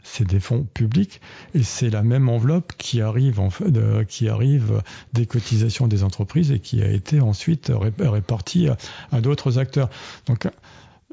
[0.10, 1.22] C'est des fonds publics
[1.54, 4.82] et c'est la même enveloppe qui arrive en fait, de- qui arrive
[5.14, 8.78] des cotisations des entreprises et qui a été ensuite ré- répartie à,
[9.12, 9.90] à d'autres acteurs.
[10.26, 10.48] Donc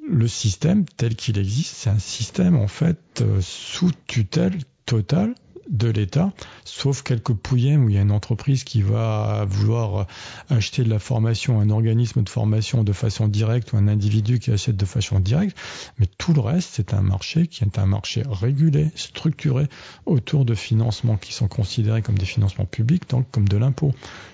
[0.09, 5.35] le système tel qu'il existe, c'est un système en fait euh, sous tutelle totale
[5.69, 6.33] de l'État,
[6.65, 10.05] sauf quelques pouillèmes où il y a une entreprise qui va vouloir euh,
[10.51, 14.51] acheter de la formation, un organisme de formation de façon directe ou un individu qui
[14.51, 15.57] achète de façon directe,
[15.99, 19.69] mais tout le reste, c'est un marché qui est un marché régulé, structuré
[20.07, 23.93] autour de financements qui sont considérés comme des financements publics, donc comme de l'impôt.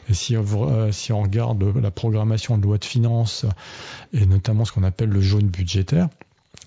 [0.09, 3.47] Et si on, euh, si on regarde la programmation de loi de finances
[4.13, 6.09] et notamment ce qu'on appelle le jaune budgétaire,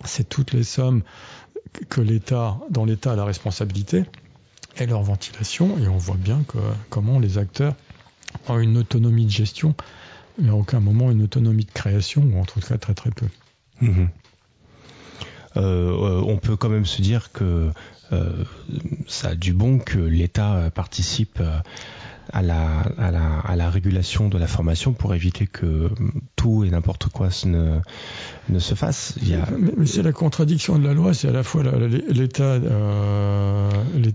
[0.05, 1.03] c'est toutes les sommes
[1.89, 4.05] que l'État, dont l'État a la responsabilité,
[4.77, 6.43] et leur ventilation, et on voit bien
[6.89, 7.75] comment les acteurs
[8.47, 9.75] ont une autonomie de gestion,
[10.39, 13.27] mais à aucun moment une autonomie de création, ou en tout cas très très peu.
[13.81, 14.09] Mhm.
[15.55, 17.69] Euh, euh, on peut quand même se dire que
[18.11, 18.43] euh,
[19.07, 21.39] ça a du bon que l'État participe
[22.31, 25.89] à la, à, la, à la régulation de la formation pour éviter que
[26.35, 27.79] tout et n'importe quoi ne,
[28.49, 29.15] ne se fasse.
[29.21, 29.47] Il y a...
[29.77, 33.69] Mais, c'est la contradiction de la loi, c'est à la fois l'État euh,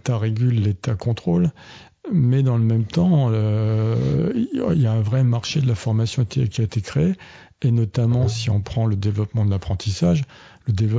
[0.09, 1.51] régule, l'État contrôle,
[2.13, 6.25] mais dans le même temps, euh, il y a un vrai marché de la formation
[6.25, 7.15] qui a été créé,
[7.63, 10.23] et notamment si on prend le développement de l'apprentissage,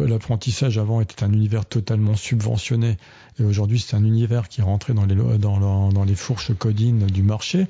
[0.07, 2.97] l'apprentissage avant était un univers totalement subventionné
[3.39, 7.05] et aujourd'hui c'est un univers qui est rentré dans les, dans, dans les fourches codines
[7.05, 7.67] du marché,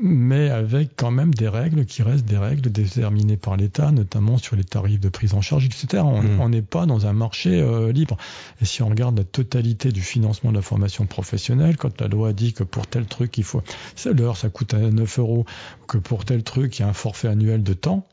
[0.00, 4.56] mais avec quand même des règles qui restent des règles déterminées par l'État, notamment sur
[4.56, 6.02] les tarifs de prise en charge, etc.
[6.04, 6.50] On mmh.
[6.50, 8.16] n'est pas dans un marché euh, libre.
[8.62, 12.32] Et si on regarde la totalité du financement de la formation professionnelle, quand la loi
[12.32, 13.62] dit que pour tel truc, il faut
[14.06, 15.44] l'heure, ça coûte 9 euros,
[15.86, 18.06] que pour tel truc, il y a un forfait annuel de temps,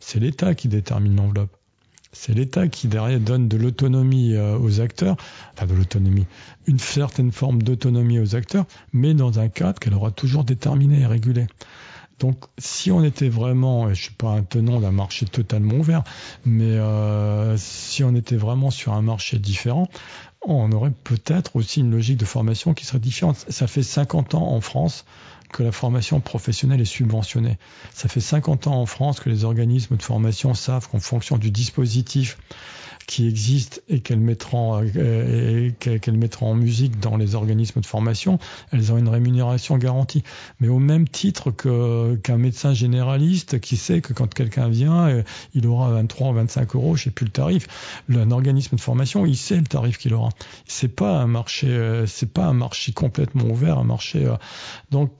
[0.00, 1.56] c'est l'État qui détermine l'enveloppe.
[2.12, 5.16] C'est l'État qui derrière donne de l'autonomie euh, aux acteurs,
[5.54, 6.26] enfin de l'autonomie,
[6.66, 11.06] une certaine forme d'autonomie aux acteurs, mais dans un cadre qu'elle aura toujours déterminé et
[11.06, 11.46] régulé.
[12.18, 16.04] Donc, si on était vraiment, je suis pas un tenant d'un marché totalement ouvert,
[16.44, 19.88] mais euh, si on était vraiment sur un marché différent,
[20.46, 23.44] on aurait peut-être aussi une logique de formation qui serait différente.
[23.48, 25.04] Ça fait 50 ans en France
[25.52, 27.58] que la formation professionnelle est subventionnée.
[27.92, 31.50] Ça fait 50 ans en France que les organismes de formation savent qu'en fonction du
[31.50, 32.38] dispositif
[33.06, 38.38] qui existe et qu'elles mettront, euh, qu'elles mettront en musique dans les organismes de formation,
[38.70, 40.22] elles ont une rémunération garantie.
[40.60, 45.22] Mais au même titre qu'un médecin généraliste qui sait que quand quelqu'un vient, euh,
[45.54, 47.66] il aura 23 ou 25 euros, je sais plus le tarif.
[48.08, 50.30] Un organisme de formation, il sait le tarif qu'il aura.
[50.66, 51.26] C'est pas
[51.64, 54.26] euh, pas un marché complètement ouvert, un marché.
[54.90, 55.10] Donc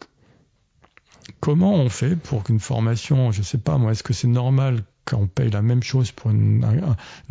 [1.40, 4.82] Comment on fait pour qu'une formation, je ne sais pas moi, est-ce que c'est normal
[5.04, 6.64] qu'on paye la même chose pour une,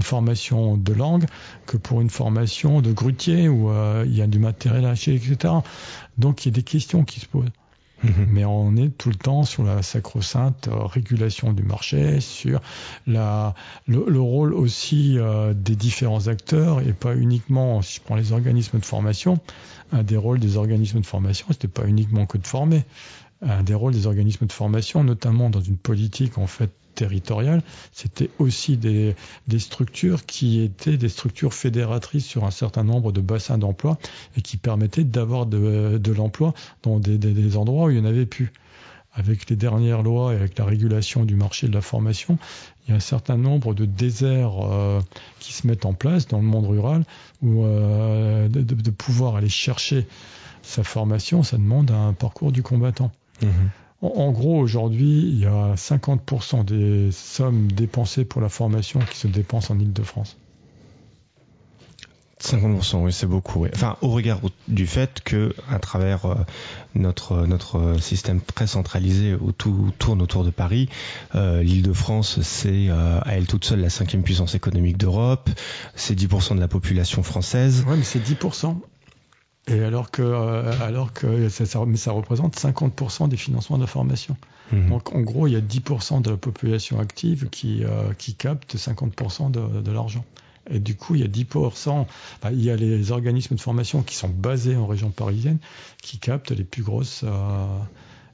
[0.01, 1.25] formation de langue
[1.65, 5.53] que pour une formation de grutier où euh, il y a du matériel acheté, etc.
[6.17, 7.49] Donc il y a des questions qui se posent.
[8.03, 8.27] Mhm.
[8.31, 12.59] Mais on est tout le temps sur la sacro-sainte euh, régulation du marché, sur
[13.05, 13.53] la,
[13.87, 18.79] le, rôle aussi euh, des différents acteurs et pas uniquement, si je prends les organismes
[18.79, 19.39] de formation,
[19.91, 22.83] un des rôles des organismes de formation, c'était pas uniquement que de former
[23.41, 28.29] un des rôles des organismes de formation, notamment dans une politique en fait territoriale, c'était
[28.39, 29.15] aussi des,
[29.47, 33.97] des, structures qui étaient des structures fédératrices sur un certain nombre de bassins d'emploi
[34.37, 38.01] et qui permettaient d'avoir de, de l'emploi dans des, des, des, endroits où il n'y
[38.01, 38.51] en avait plus.
[39.13, 42.37] Avec les dernières lois et avec la régulation du marché de la formation,
[42.85, 45.01] il y a un certain nombre de déserts euh,
[45.39, 47.03] qui se mettent en place dans le monde rural
[47.41, 50.07] où euh, de, de pouvoir aller chercher
[50.61, 53.11] sa formation, ça demande un parcours du combattant.
[53.41, 53.69] Mhm.
[54.03, 59.27] En, gros, aujourd'hui, il y a 50% des sommes dépensées pour la formation qui se
[59.27, 60.37] dépensent en Ile-de-France.
[62.41, 63.67] 50%, oui, c'est beaucoup.
[63.67, 66.35] Enfin, au regard du fait que, à travers euh,
[66.95, 70.89] notre notre système très centralisé où tout tourne autour de Paris,
[71.35, 75.49] euh, l'Île-de-France, c'est euh, à elle toute seule la cinquième puissance économique d'Europe.
[75.95, 77.85] C'est 10% de la population française.
[77.87, 78.75] Oui, mais c'est 10%.
[79.67, 83.83] Et alors que, euh, alors que ça, ça, mais ça représente 50% des financements de
[83.83, 84.35] la formation.
[84.71, 84.89] Mhm.
[84.89, 88.75] Donc en gros, il y a 10% de la population active qui, euh, qui capte
[88.75, 90.25] 50% de, de l'argent.
[90.69, 92.05] Et du coup, il y a 10%,
[92.51, 95.57] il y a les organismes de formation qui sont basés en région parisienne
[96.01, 97.21] qui captent les plus grosses.
[97.23, 97.65] Euh,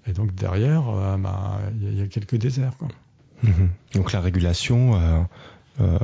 [0.08, 0.84] et donc derrière,
[1.20, 2.78] bah, il y, a quelques déserts.
[2.78, 2.88] Quoi.
[3.44, 3.70] Mhm.
[3.94, 5.28] Donc la régulation
[5.80, 6.00] euh,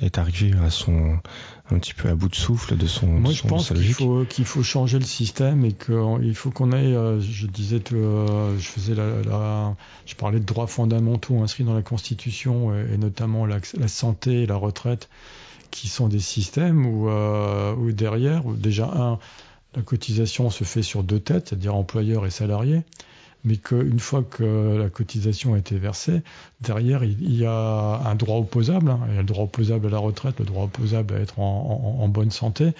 [0.00, 1.18] est arrivé à son
[1.72, 3.06] un petit peu à bout de souffle de son.
[3.06, 6.94] Moi, je pense qu'il faut qu'il faut changer le système et qu'il faut qu'on ait.
[6.94, 9.74] Euh, je disais, euh, je faisais la,
[10.06, 14.46] je parlais de droits fondamentaux inscrits dans la Constitution et, notamment la, la, santé et
[14.46, 15.08] la retraite,
[15.70, 19.18] qui sont des systèmes où, où derrière, déjà un,
[19.74, 22.82] la cotisation se fait sur deux têtes, c'est-à-dire employeur et salarié
[23.44, 26.22] mais qu'une fois que la cotisation a été versée,
[26.60, 28.90] derrière, il y a un droit opposable.
[28.90, 29.00] Hein.
[29.08, 32.08] Il y a le droit opposable à la retraite, le droit opposable à être en,
[32.08, 32.72] bonne santé.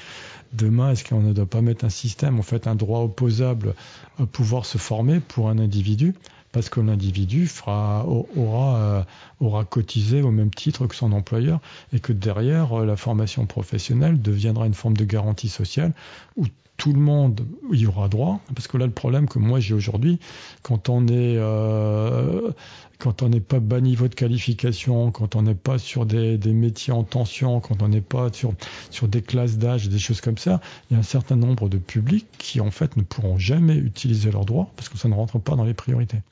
[0.53, 3.75] Demain, est-ce qu'on ne doit pas mettre un système, en fait, un droit opposable
[4.19, 6.15] à pouvoir se former pour un individu?
[6.53, 9.03] Parce que l'individu fera, aura, euh,
[9.39, 11.61] aura cotisé au même titre que son employeur
[11.93, 15.93] et que derrière, euh, la formation professionnelle deviendra une forme de garantie sociale
[16.37, 16.47] où
[16.81, 20.19] tout le monde y aura droit, parce que là le problème que moi j'ai aujourd'hui,
[20.63, 22.53] quand on est euh,
[22.99, 26.95] quand on n'est pas bas niveau de qualification, quand on n'est pas sur des, métiers
[26.95, 28.55] en tension, quand on n'est pas sur
[28.91, 31.77] sur des classes d'âge, des choses comme ça, il y a un certain nombre de
[31.77, 35.39] publics qui en fait ne pourront jamais utiliser leurs droits parce que ça ne rentre
[35.39, 36.23] pas dans les priorités.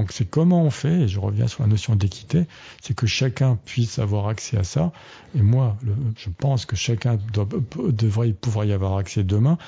[0.00, 2.46] Donc c'est comment on fait, et je reviens sur la notion d'équité,
[2.80, 4.92] c'est que chacun puisse avoir accès à ça.
[5.34, 5.76] Et moi,
[6.16, 7.18] je pense que chacun
[7.66, 9.58] devrait pouvoir y avoir accès demain,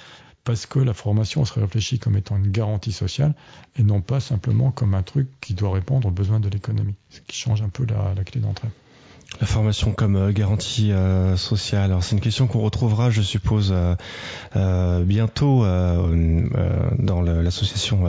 [0.44, 3.34] parce que la formation serait réfléchie comme étant une garantie sociale,
[3.76, 7.20] et non pas simplement comme un truc qui doit répondre aux besoins de l'économie, ce
[7.20, 8.68] qui change un peu la, clé d'entrée.
[9.40, 11.84] La formation comme euh, garantie euh, sociale.
[11.84, 13.74] Alors c'est une question qu'on retrouvera, je suppose,
[14.56, 15.64] euh, bientôt
[16.98, 18.04] dans l'association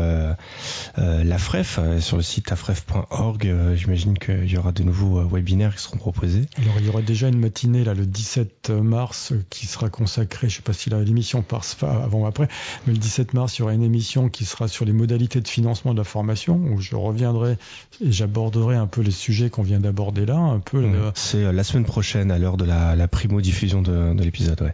[0.97, 3.55] La Fref, sur le site afref.org.
[3.75, 6.45] J'imagine qu'il y aura de nouveaux webinaires qui seront proposés.
[6.61, 10.55] Alors il y aura déjà une matinée là le 17 mars qui sera consacrée, je
[10.55, 12.47] ne sais pas si l'émission passe avant ou après,
[12.85, 15.47] mais le 17 mars il y aura une émission qui sera sur les modalités de
[15.47, 17.57] financement de la formation où je reviendrai
[18.03, 20.81] et j'aborderai un peu les sujets qu'on vient d'aborder là, un peu.
[20.81, 21.12] Mmh.
[21.15, 24.73] C'est euh, la semaine prochaine à l'heure de la, primo-diffusion de, l'épisode.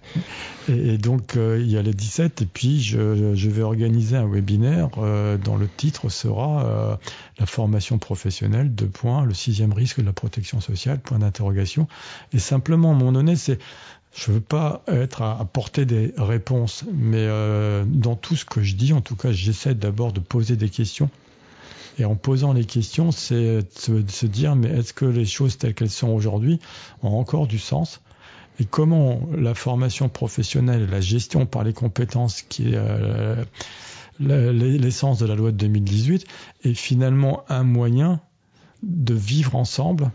[0.67, 2.97] Et, donc euh, il y a les 17 et puis je,
[3.49, 6.99] vais organiser un webinaire euh, dont le titre sera
[7.39, 11.87] la formation professionnelle, deux points, le sixième risque de la protection sociale, point d'interrogation.
[12.33, 13.59] Et simplement, mon donné, c'est
[14.15, 17.27] je veux pas être à, apporter des réponses, mais
[17.85, 21.09] dans tout ce que je dis, en tout cas, j'essaie d'abord de poser des questions
[21.99, 25.73] et en posant les questions, c'est de se dire, mais est-ce que les choses telles
[25.73, 26.59] qu'elles sont aujourd'hui
[27.03, 28.01] ont encore du sens?
[28.59, 33.43] Et comment la formation professionnelle, la gestion par les compétences, qui est euh,
[34.19, 36.25] l'essence de la loi de 2018,
[36.63, 38.21] est finalement un moyen
[38.81, 40.11] de vivre ensemble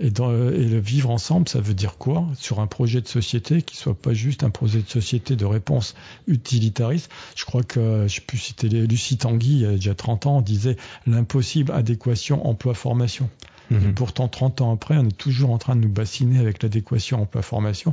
[0.00, 2.26] et, le vivre ensemble, ça veut dire quoi?
[2.36, 5.94] Sur un projet de société qui soit pas juste un projet de société de réponse
[6.28, 7.10] utilitariste.
[7.34, 10.76] Je crois que, je peux citer Lucie Tanguy, il y a déjà 30 ans, disait
[11.06, 13.28] l'impossible adéquation emploi-formation.
[13.70, 13.90] Mhm.
[13.90, 17.20] Et pourtant, 30 ans après, on est toujours en train de nous bassiner avec l'adéquation
[17.22, 17.92] emploi-formation.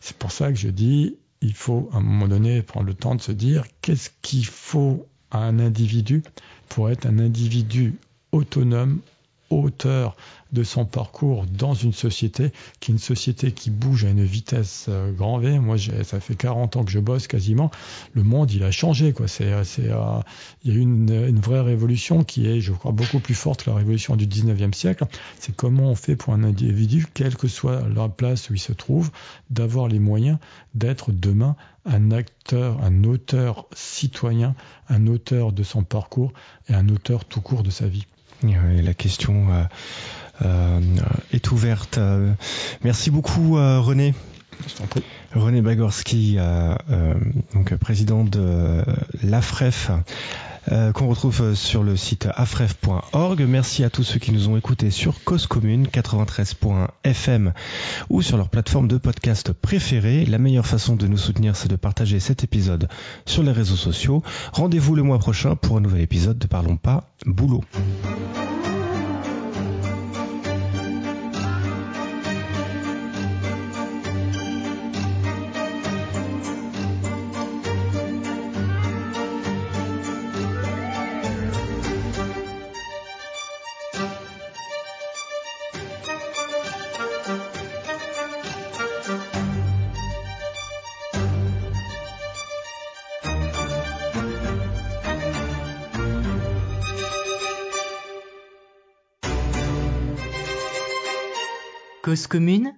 [0.00, 3.14] C'est pour ça que je dis, il faut à un moment donné prendre le temps
[3.14, 6.22] de se dire qu'est-ce qu'il faut à un individu
[6.68, 7.94] pour être un individu
[8.32, 9.00] autonome,
[9.50, 10.16] auteur
[10.52, 14.86] de son parcours dans une société qui est une société qui bouge à une vitesse
[14.88, 15.58] euh, grand V.
[15.58, 17.70] Moi, ça fait 40 ans que je bosse quasiment.
[18.14, 19.12] Le monde, il a changé.
[19.12, 19.28] Quoi.
[19.28, 20.20] C'est, c'est, euh,
[20.64, 23.64] il y a eu une, une, vraie révolution qui est, je crois, beaucoup plus forte
[23.64, 25.04] que la révolution du 19e siècle.
[25.38, 28.72] C'est comment on fait pour un individu, quelle que soit la place où il se
[28.72, 29.10] trouve,
[29.50, 30.38] d'avoir les moyens
[30.74, 34.54] d'être demain un acteur, un auteur citoyen,
[34.88, 36.32] un auteur de son parcours
[36.68, 38.06] et un auteur tout court de sa vie.
[38.42, 39.64] La question euh,
[40.44, 40.80] euh,
[41.32, 41.98] est ouverte.
[41.98, 42.32] Euh,
[42.82, 44.14] merci beaucoup euh, René.
[45.34, 46.38] René Bagorski,
[47.52, 48.82] donc président de
[49.22, 49.90] l'AFREF,
[50.94, 53.42] qu'on retrouve sur le site afref.org.
[53.42, 57.52] Merci à tous ceux qui nous ont écoutés sur Cause Commune 93.fm
[58.10, 60.26] ou sur leur plateforme de podcast préférée.
[60.26, 62.88] La meilleure façon de nous soutenir, c'est de partager cet épisode
[63.26, 64.22] sur les réseaux sociaux.
[64.52, 67.62] Rendez-vous le mois prochain pour un nouvel épisode de Parlons pas boulot.
[102.06, 102.72] Cause commune?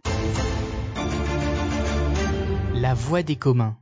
[2.72, 3.76] La voix des communs.